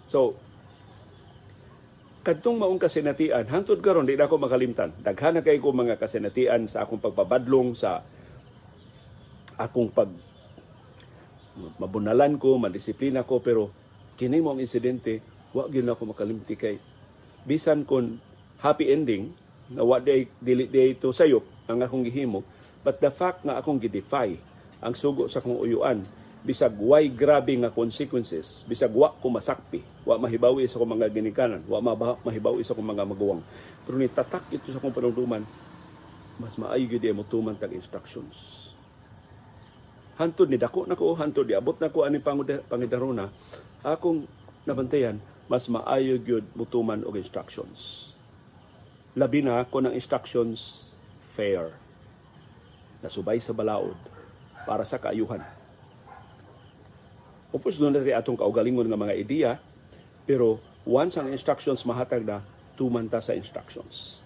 So 0.05 0.37
kadtong 2.29 2.61
maong 2.61 2.83
kasinatian 2.83 3.49
hangtod 3.49 3.81
karon 3.81 4.05
di 4.05 4.21
na 4.21 4.29
ako 4.29 4.37
makalimtan. 4.37 4.93
Daghan 5.01 5.41
na 5.41 5.47
kay 5.47 5.57
ko 5.57 5.73
mga 5.73 5.97
kasinatian 5.97 6.69
sa 6.69 6.85
akong 6.85 7.01
pagpabadlong 7.01 7.73
sa 7.73 8.05
akong 9.57 9.89
pag 9.89 10.13
mabunalan 11.81 12.37
ko, 12.37 12.61
madisiplina 12.61 13.25
ko, 13.25 13.41
pero 13.41 13.73
kini 14.17 14.41
mo 14.41 14.53
ang 14.53 14.61
insidente, 14.61 15.21
wa 15.57 15.65
gyud 15.69 15.89
ako 15.89 16.13
makalimti 16.13 16.53
kay 16.53 16.77
bisan 17.49 17.89
kon 17.89 18.21
happy 18.61 18.93
ending 18.93 19.33
na 19.73 19.81
wa 19.87 19.97
day 19.97 20.29
dili 20.43 20.69
day 20.69 20.93
to 20.93 21.15
sayop 21.17 21.45
ang 21.71 21.81
akong 21.81 22.05
gihimo. 22.05 22.45
But 22.85 23.01
the 23.03 23.11
fact 23.11 23.43
nga 23.43 23.59
akong 23.59 23.81
gidefy 23.81 24.37
ang 24.85 24.95
sugo 24.95 25.27
sa 25.27 25.41
akong 25.41 25.57
uyuan 25.57 26.05
bisag 26.47 26.79
way 26.79 27.11
grabe 27.11 27.57
nga 27.59 27.75
consequences 27.75 28.63
bisag 28.71 28.95
wa 28.95 29.11
ko 29.11 29.27
masakpi 29.33 29.83
wa 30.07 30.15
mahibawi 30.15 30.69
sa 30.71 30.79
akong 30.79 30.95
mga 30.95 31.11
ginikanan 31.11 31.65
wa 31.67 31.83
mahibawi 32.23 32.63
sa 32.63 32.77
akong 32.77 32.87
mga 32.87 33.09
maguwang. 33.09 33.43
Pero 33.83 33.97
ni 33.99 34.07
tatak 34.07 34.47
ito 34.53 34.71
sa 34.71 34.79
akong 34.79 34.95
panungduman 34.95 35.43
mas 36.37 36.55
maayo 36.61 36.85
gyud 36.85 37.07
mo 37.17 37.25
tuman 37.25 37.57
tag 37.57 37.73
instructions 37.73 38.66
hantod 40.17 40.49
ni 40.49 40.57
dako 40.57 40.89
nako 40.89 41.13
hantod 41.17 41.45
di 41.45 41.53
abot 41.53 41.77
nako 41.77 42.09
ani 42.09 42.19
pangud- 42.21 42.65
pangidarona. 42.67 43.29
Akong 43.85 44.25
nabantayan 44.65 45.21
mas 45.47 45.69
maayo 45.71 46.19
gyud 46.19 46.43
mutuman 46.57 47.05
og 47.05 47.15
instructions. 47.21 48.11
Labi 49.15 49.45
na 49.45 49.63
kung 49.69 49.87
ang 49.87 49.95
instructions 49.95 50.91
fair. 51.37 51.71
Nasubay 53.05 53.39
sa 53.39 53.53
balaod 53.53 53.95
para 54.65 54.83
sa 54.83 54.99
kaayuhan. 54.99 55.41
Of 57.55 57.63
course 57.63 57.79
doon 57.79 57.95
natin 57.95 58.17
atong 58.17 58.41
kaugalingon 58.41 58.89
nga 58.89 58.99
mga 58.99 59.17
ideya 59.17 59.53
pero 60.27 60.59
once 60.83 61.15
ang 61.21 61.31
instructions 61.31 61.87
mahatag 61.87 62.27
na 62.27 62.43
tumanta 62.75 63.23
sa 63.23 63.37
instructions. 63.37 64.19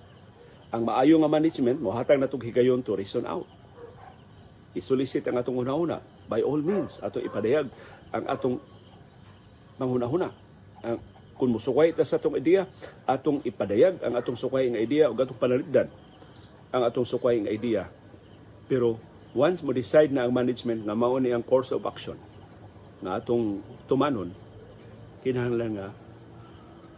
Ang 0.71 0.87
maayo 0.87 1.19
nga 1.19 1.31
management 1.31 1.83
mohatag 1.83 2.17
na 2.17 2.31
tong 2.31 2.41
higayon 2.41 2.81
to 2.81 2.95
reason 2.95 3.27
out 3.27 3.47
isulisit 4.75 5.27
ang 5.27 5.41
atong 5.41 5.59
una-una. 5.59 5.99
By 6.31 6.47
all 6.47 6.63
means 6.63 7.03
ato 7.03 7.19
ipadayag 7.19 7.67
ang 8.15 8.25
atong 8.27 8.57
manghuna-huna 9.79 10.29
ang 10.87 10.99
kung 11.41 11.57
musukay 11.57 11.97
ta 11.97 12.05
sa 12.05 12.21
atong 12.21 12.37
ideya 12.37 12.69
atong 13.09 13.41
ipadayag 13.49 14.05
ang 14.05 14.13
atong 14.13 14.37
sukay 14.37 14.69
nga 14.69 14.83
ideya 14.83 15.09
ug 15.09 15.17
atong 15.17 15.41
panalipdan 15.41 15.89
ang 16.69 16.83
atong 16.85 17.09
sukay 17.09 17.41
nga 17.41 17.49
ideya 17.49 17.89
pero 18.69 19.01
once 19.33 19.65
mo 19.65 19.73
decide 19.73 20.13
na 20.13 20.29
ang 20.29 20.37
management 20.37 20.85
nga 20.85 20.93
mao 20.93 21.17
ni 21.17 21.33
ang 21.33 21.41
course 21.41 21.73
of 21.73 21.81
action 21.89 22.19
nga 23.01 23.17
atong 23.17 23.65
tumanon 23.89 24.31
kinahanglan 25.25 25.81
nga 25.81 25.89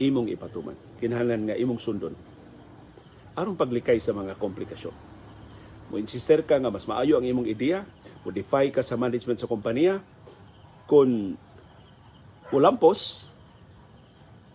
imong 0.02 0.30
ipatuman. 0.34 0.74
Kinahanglan 0.98 1.46
nga 1.46 1.58
imong 1.58 1.78
sundon. 1.78 2.14
Aron 3.38 3.54
paglikay 3.54 4.02
sa 4.02 4.10
mga 4.10 4.34
komplikasyon 4.34 5.11
mo 5.92 6.00
insister 6.00 6.40
ka 6.40 6.56
nga 6.56 6.72
mas 6.72 6.88
maayo 6.88 7.20
ang 7.20 7.28
imong 7.28 7.44
ideya, 7.44 7.84
mo 8.24 8.32
defy 8.32 8.72
ka 8.72 8.80
sa 8.80 8.96
management 8.96 9.36
sa 9.36 9.50
kompanya, 9.50 10.00
kung 10.88 11.36
ulampos, 12.48 13.28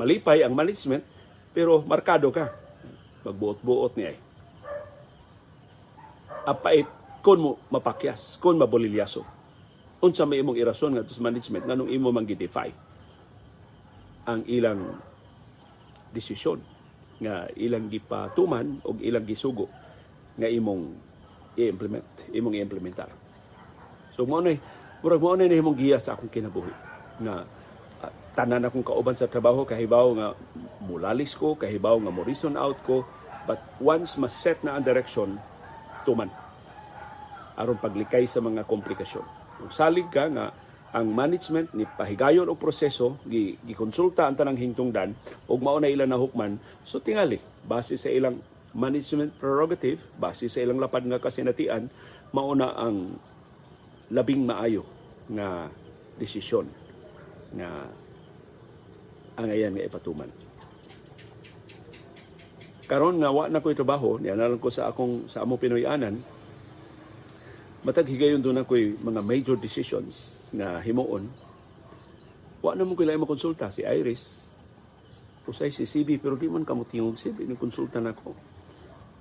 malipay 0.02 0.41
ang 0.41 0.58
management, 0.58 1.06
pero 1.54 1.86
markado 1.86 2.34
ka. 2.34 2.50
Magbuot-buot 3.21 3.93
niya 3.93 4.17
eh. 4.17 4.19
Apait, 6.50 6.89
kung 7.21 7.39
mo 7.41 7.52
mapakyas, 7.69 8.41
kung 8.41 8.58
mabolilyaso. 8.58 9.21
Unsa 10.02 10.26
may 10.26 10.41
imong 10.41 10.58
irason 10.58 10.97
nga 10.97 11.06
sa 11.06 11.21
management, 11.21 11.69
nganong 11.69 11.93
imo 11.93 12.10
mang 12.10 12.26
defy 12.26 12.73
ang 14.28 14.43
ilang 14.43 14.84
desisyon 16.12 16.60
nga 17.23 17.47
ilang 17.58 17.88
gipatuman 17.89 18.84
o 18.86 18.93
ilang 19.00 19.26
gisugo 19.26 19.71
nga 20.38 20.52
imong 20.52 21.06
i-implement, 21.57 22.05
imong 22.31 22.55
i-implementar. 22.61 23.09
So 24.13 24.29
mo 24.29 24.39
nay, 24.39 24.61
murag 25.01 25.21
mo 25.21 25.33
nay 25.33 25.49
himong 25.49 25.77
giya 25.77 25.97
sa 25.97 26.13
akong 26.13 26.29
kinabuhi 26.29 26.73
nga 27.25 27.43
ah, 28.05 28.13
tanan 28.37 28.69
akong 28.69 28.85
kauban 28.85 29.17
sa 29.17 29.25
trabaho 29.25 29.65
kahibaw 29.65 30.07
nga 30.13 30.27
mulalis 30.85 31.33
ko, 31.33 31.57
kahibaw 31.57 31.97
nga 31.97 32.13
mo 32.13 32.21
reason 32.21 32.53
out 32.53 32.77
ko, 32.85 33.01
but 33.49 33.57
once 33.81 34.15
ma-set 34.21 34.61
na 34.61 34.77
ang 34.77 34.85
direction, 34.85 35.35
tuman 36.05 36.29
aron 37.57 37.81
paglikay 37.81 38.29
sa 38.29 38.37
mga 38.37 38.69
komplikasyon. 38.69 39.25
Kung 39.57 39.73
salig 39.73 40.05
ka 40.13 40.29
nga 40.29 40.53
ang 40.93 41.11
management 41.11 41.75
ni 41.75 41.83
pahigayon 41.83 42.47
og 42.47 42.61
proseso 42.61 43.19
gi 43.27 43.59
gikonsulta 43.67 44.23
ang 44.23 44.39
tanang 44.39 44.55
hingtungdan 44.55 45.11
ug 45.51 45.59
mao 45.59 45.75
na 45.83 45.91
ilang 45.91 46.07
nahukman 46.07 46.55
so 46.87 47.03
tingali 47.03 47.43
base 47.67 47.99
sa 47.99 48.07
ilang 48.07 48.39
management 48.75 49.32
prerogative 49.39 50.01
base 50.19 50.49
sa 50.51 50.63
ilang 50.63 50.82
lapad 50.82 51.06
nga 51.08 51.21
kasinatian 51.21 51.88
mauna 52.36 52.75
ang 52.75 53.15
labing 54.12 54.43
maayo 54.43 54.84
nga 55.32 55.67
desisyon 56.19 56.67
nga 57.56 57.69
ang 59.38 59.47
ayan 59.47 59.75
nga 59.77 59.86
ipatuman. 59.86 60.32
Karon 62.88 63.19
nga 63.19 63.30
wa 63.30 63.51
na 63.51 63.60
ko'y 63.60 63.75
trabaho, 63.75 64.15
niya 64.17 64.34
na 64.34 64.47
lang 64.47 64.63
ko 64.63 64.71
sa 64.71 64.88
akong 64.89 65.27
sa 65.27 65.43
among 65.43 65.60
Pinoyanan, 65.60 66.15
matag 67.84 68.08
higayon 68.08 68.39
doon 68.39 68.63
ako'y 68.63 68.95
mga 68.97 69.21
major 69.21 69.58
decisions 69.60 70.47
nga 70.56 70.80
himuon. 70.80 71.27
Wa 72.63 72.73
na 72.73 72.88
mo 72.88 72.95
ko 72.97 73.03
lang 73.03 73.21
makonsulta 73.21 73.69
si 73.69 73.84
Iris. 73.84 74.47
Usay 75.47 75.71
si 75.71 75.88
CB 75.88 76.19
pero 76.19 76.36
di 76.36 76.51
man 76.51 76.67
kamo 76.67 76.84
tingog 76.84 77.15
CB 77.15 77.47
ni 77.47 77.56
konsulta 77.56 77.99
nako. 78.03 78.56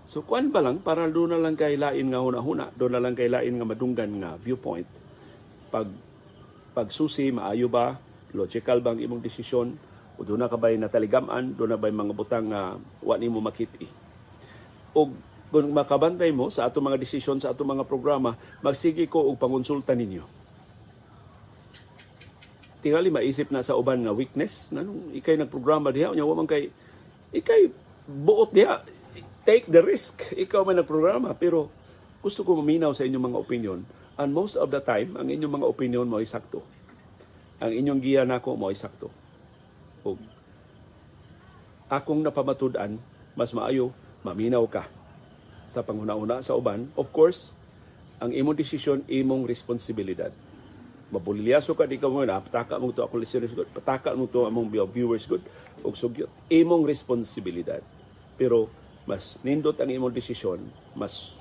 So 0.07 0.23
kuan 0.23 0.55
ba 0.55 0.63
lang 0.63 0.79
para 0.87 1.11
doon 1.11 1.35
na 1.35 1.43
lang 1.43 1.59
kay 1.59 1.75
lain 1.75 2.15
nga 2.15 2.23
huna-huna, 2.23 2.71
doon 2.79 2.95
na 2.95 3.03
lang 3.03 3.19
kay 3.19 3.27
lain 3.27 3.59
nga 3.59 3.67
madunggan 3.67 4.11
nga 4.23 4.31
viewpoint. 4.39 4.87
Pag 5.75 5.91
pagsusi 6.79 7.35
maayo 7.35 7.67
ba, 7.67 7.99
logical 8.31 8.79
bang 8.79 9.03
imong 9.03 9.19
desisyon 9.19 9.75
o 10.17 10.23
doon 10.23 10.47
na 10.47 10.49
ka 10.49 10.57
ba'y 10.57 10.79
nataligaman, 10.79 11.59
doon 11.59 11.75
na 11.75 11.81
ba'y 11.81 11.91
mga 11.91 12.15
butang 12.15 12.47
nga 12.55 12.79
wa 13.03 13.15
nimo 13.19 13.43
makiti. 13.43 13.91
O 14.95 15.11
kung 15.51 15.71
makabantay 15.75 16.31
mo 16.35 16.51
sa 16.51 16.67
ato 16.67 16.79
mga 16.83 16.99
desisyon 16.99 17.43
sa 17.43 17.51
ato 17.51 17.67
mga 17.67 17.87
programa, 17.87 18.35
magsige 18.63 19.11
ko 19.11 19.27
og 19.27 19.39
pangonsulta 19.43 19.95
ninyo. 19.95 20.23
Tingali 22.83 23.11
maisip 23.11 23.51
na 23.51 23.67
sa 23.67 23.75
uban 23.75 24.07
nga 24.07 24.15
weakness, 24.15 24.71
nanong 24.71 25.17
ikay 25.19 25.35
nagprograma 25.35 25.91
diha, 25.91 26.15
unya 26.15 26.23
wa 26.23 26.39
man 26.39 26.47
kay 26.47 26.71
ikay 27.35 27.71
buot 28.07 28.55
diha, 28.55 28.83
take 29.47 29.71
the 29.71 29.81
risk. 29.81 30.27
Ikaw 30.35 30.67
man 30.67 30.83
nagprograma 30.83 31.33
pero 31.39 31.71
gusto 32.21 32.43
ko 32.43 32.59
maminaw 32.59 32.91
sa 32.91 33.07
inyong 33.07 33.31
mga 33.31 33.39
opinion 33.39 33.79
and 34.19 34.35
most 34.35 34.59
of 34.59 34.69
the 34.75 34.83
time 34.83 35.15
ang 35.15 35.31
inyong 35.31 35.63
mga 35.63 35.67
opinion 35.71 36.05
mo 36.11 36.19
ay 36.19 36.27
sakto. 36.27 36.61
Ang 37.63 37.73
inyong 37.73 38.01
giya 38.03 38.27
nako 38.27 38.59
mo 38.59 38.69
ay 38.69 38.77
sakto. 38.77 39.09
O 40.03 40.19
akong 41.87 42.19
napamatud-an 42.27 42.99
mas 43.39 43.55
maayo 43.55 43.95
maminaw 44.27 44.67
ka 44.67 44.83
sa 45.71 45.87
panghuna-una 45.87 46.43
sa 46.43 46.59
uban. 46.59 46.91
Of 46.99 47.15
course, 47.15 47.55
ang 48.19 48.35
imong 48.35 48.59
desisyon 48.59 49.07
imong 49.07 49.47
responsibilidad. 49.47 50.35
Mabulilyaso 51.15 51.79
ka 51.79 51.87
di 51.87 52.03
ka 52.03 52.11
mo 52.11 52.27
na 52.27 52.43
pataka 52.43 52.83
mo 52.83 52.91
to 52.91 53.07
ako 53.07 53.23
listeners 53.23 53.55
good, 53.55 53.71
pataka 53.71 54.11
mo 54.19 54.27
to 54.27 54.51
among 54.51 54.67
viewers 54.91 55.23
good 55.31 55.43
ug 55.87 55.95
sugyot. 55.95 56.27
Imong 56.51 56.83
responsibilidad. 56.83 57.79
Pero 58.35 58.67
mas 59.07 59.39
nindot 59.47 59.79
ang 59.79 59.89
imong 59.89 60.11
desisyon, 60.11 60.67
mas 60.99 61.39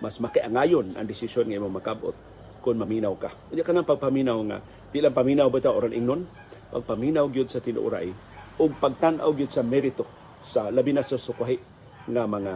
mas 0.00 0.16
makiangayon 0.18 0.96
ang 0.96 1.06
desisyon 1.06 1.48
nga 1.48 1.60
imong 1.60 1.76
makabot 1.76 2.16
kung 2.64 2.80
maminaw 2.80 3.12
ka. 3.20 3.28
Unya 3.52 3.64
ka 3.64 3.76
nang 3.76 3.84
pagpaminaw 3.84 4.38
nga, 4.48 4.58
di 4.88 4.98
lang 5.04 5.12
paminaw 5.12 5.52
ba 5.52 5.60
ta 5.60 5.70
oran 5.70 5.92
ingnon, 5.92 6.24
pagpaminaw 6.72 7.28
gyud 7.28 7.52
sa 7.52 7.60
tinuray 7.60 8.08
ug 8.56 8.70
pagtan-aw 8.80 9.28
gyud 9.36 9.52
sa 9.52 9.60
merito 9.60 10.08
sa 10.40 10.72
labi 10.72 10.96
na 10.96 11.04
sa 11.04 11.20
sukuhi 11.20 11.60
nga 12.08 12.24
mga 12.24 12.52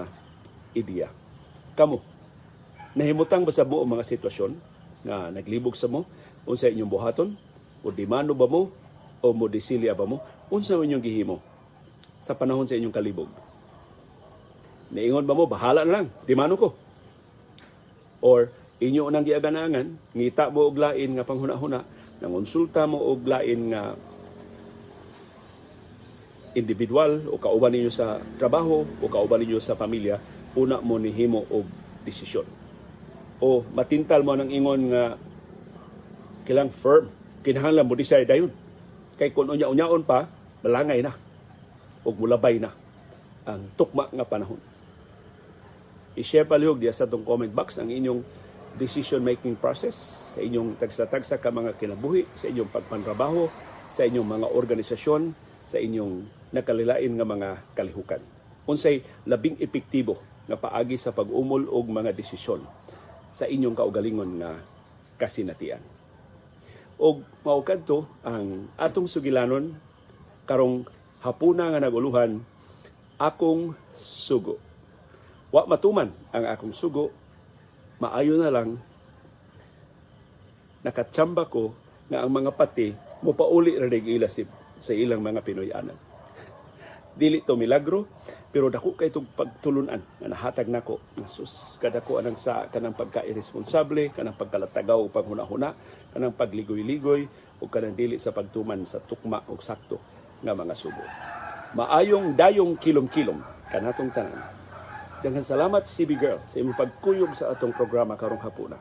ideya. 0.72 1.08
Kamo, 1.76 2.00
nahimutang 2.96 3.44
ba 3.44 3.52
sa 3.52 3.68
buong 3.68 3.92
mga 3.92 4.04
sitwasyon 4.08 4.52
nga 5.04 5.28
naglibog 5.28 5.76
sa 5.76 5.86
mo? 5.86 6.08
Unsa 6.48 6.72
inyong 6.72 6.90
buhaton? 6.90 7.30
O 7.84 7.92
dimano 7.92 8.32
ba 8.32 8.48
mo? 8.48 8.72
O 9.20 9.36
mo 9.36 9.46
disilya 9.52 9.92
ba 9.92 10.08
mo? 10.08 10.24
Unsa 10.48 10.80
inyong 10.80 11.04
gihimo 11.04 11.36
sa 12.24 12.32
panahon 12.32 12.64
sa 12.64 12.76
inyong 12.76 12.92
kalibog 12.96 13.47
niingon 14.92 15.28
ba 15.28 15.36
mo 15.36 15.44
bahala 15.44 15.84
na 15.84 16.00
lang. 16.00 16.06
Dimano 16.24 16.54
ko. 16.56 16.68
Or 18.24 18.48
inyo 18.78 19.10
nang 19.10 19.26
giaganangan 19.26 20.14
ngita 20.14 20.50
mo 20.54 20.70
og 20.70 20.78
lain 20.78 21.18
nga 21.18 21.26
panghuna-huna 21.26 21.82
nangonsulta 22.22 22.86
mo 22.86 22.98
og 22.98 23.26
lain 23.26 23.74
nga 23.74 23.94
individual 26.58 27.22
o 27.30 27.38
kauban 27.38 27.74
ninyo 27.74 27.90
sa 27.92 28.18
trabaho 28.38 28.82
o 28.82 29.06
kauban 29.06 29.42
ninyo 29.42 29.62
sa 29.62 29.78
pamilya 29.78 30.18
una 30.58 30.82
mo 30.82 30.98
nihimo 30.98 31.46
og 31.50 31.66
desisyon. 32.02 32.46
O 33.38 33.62
matintal 33.70 34.26
mo 34.26 34.34
ng 34.34 34.50
ingon 34.50 34.82
nga 34.90 35.04
kilang 36.48 36.72
firm 36.72 37.12
kinahanglan 37.46 37.86
mo 37.86 37.94
decide 37.94 38.26
dayon 38.26 38.50
kay 39.20 39.30
kung 39.30 39.50
unya-unyaon 39.50 40.02
pa 40.02 40.26
malangay 40.64 41.04
na 41.04 41.14
ug 42.02 42.14
mulabay 42.18 42.58
na 42.58 42.72
ang 43.46 43.62
tukma 43.78 44.10
nga 44.10 44.26
panahon 44.26 44.58
i-share 46.18 46.44
palihog 46.44 46.82
diya 46.82 46.92
sa 46.92 47.06
tong 47.06 47.22
comment 47.22 47.50
box 47.50 47.78
ang 47.78 47.88
inyong 47.88 48.20
decision 48.76 49.22
making 49.22 49.54
process 49.54 50.28
sa 50.34 50.42
inyong 50.42 50.76
tagsa-tagsa 50.78 51.38
ka 51.38 51.54
mga 51.54 51.78
kinabuhi 51.78 52.26
sa 52.34 52.50
inyong 52.50 52.70
pagpantrabaho 52.74 53.46
sa 53.94 54.04
inyong 54.04 54.26
mga 54.26 54.46
organisasyon 54.52 55.32
sa 55.64 55.78
inyong 55.78 56.26
nakalilain 56.52 57.12
nga 57.14 57.26
mga 57.26 57.48
kalihukan 57.78 58.22
unsay 58.68 59.00
labing 59.24 59.56
epektibo 59.64 60.20
nga 60.44 60.60
paagi 60.60 61.00
sa 61.00 61.16
pag-umol 61.16 61.64
og 61.72 61.88
mga 61.88 62.12
desisyon 62.12 62.60
sa 63.32 63.48
inyong 63.48 63.76
kaugalingon 63.76 64.40
nga 64.40 64.52
kasinatian. 65.16 65.80
Og 67.00 67.24
mao 67.44 67.64
kadto 67.64 68.04
ang 68.24 68.68
atong 68.76 69.08
sugilanon 69.08 69.72
karong 70.44 70.84
hapuna 71.24 71.72
nga 71.72 71.80
naguluhan 71.80 72.40
akong 73.16 73.72
sugo. 73.96 74.60
Wa 75.48 75.64
matuman 75.64 76.12
ang 76.32 76.44
akong 76.44 76.76
sugo, 76.76 77.08
maayo 78.04 78.36
na 78.36 78.52
lang. 78.52 78.76
Nakatsamba 80.84 81.48
ko 81.48 81.72
nga 82.12 82.20
ang 82.24 82.30
mga 82.32 82.52
pati 82.52 82.92
mo 83.24 83.32
pauli 83.34 83.74
dig 83.88 84.06
ilasip 84.06 84.46
sa 84.78 84.92
ilang 84.92 85.24
mga 85.24 85.42
Pinoyanan. 85.42 85.98
Dili 87.18 87.42
to 87.42 87.58
milagro, 87.58 88.06
pero 88.52 88.70
dako 88.70 88.94
kay 88.94 89.10
itong 89.10 89.26
pagtulunan 89.34 89.98
nga 90.20 90.28
nahatag 90.28 90.70
nako. 90.70 91.00
Nga 91.16 91.26
sus 91.26 91.80
kadako 91.82 92.20
anang 92.20 92.38
sa 92.38 92.68
kanang 92.68 92.94
pagka-irresponsable 92.94 94.12
kanang 94.12 94.36
pagkalatagaw 94.36 95.00
ug 95.00 95.10
panghuna-huna 95.10 95.72
kanang 96.12 96.36
pagligoy-ligoy 96.36 97.26
ug 97.58 97.68
kanang 97.72 97.96
dili 97.96 98.20
sa 98.20 98.30
pagtuman 98.30 98.84
sa 98.86 99.02
tukma 99.02 99.42
ug 99.50 99.58
sakto 99.58 99.98
nga 100.44 100.54
mga 100.54 100.74
subo 100.78 101.02
maayong 101.74 102.38
dayong 102.38 102.78
kilom-kilom 102.78 103.42
kanatong 103.68 104.14
tanan 104.14 104.57
Daghang 105.18 105.42
salamat 105.42 105.82
CB 105.82 106.10
Girl 106.14 106.38
sa 106.46 106.62
imong 106.62 106.78
pagkuyog 106.78 107.34
sa 107.34 107.50
atong 107.50 107.74
programa 107.74 108.14
karong 108.14 108.38
hapuna. 108.38 108.78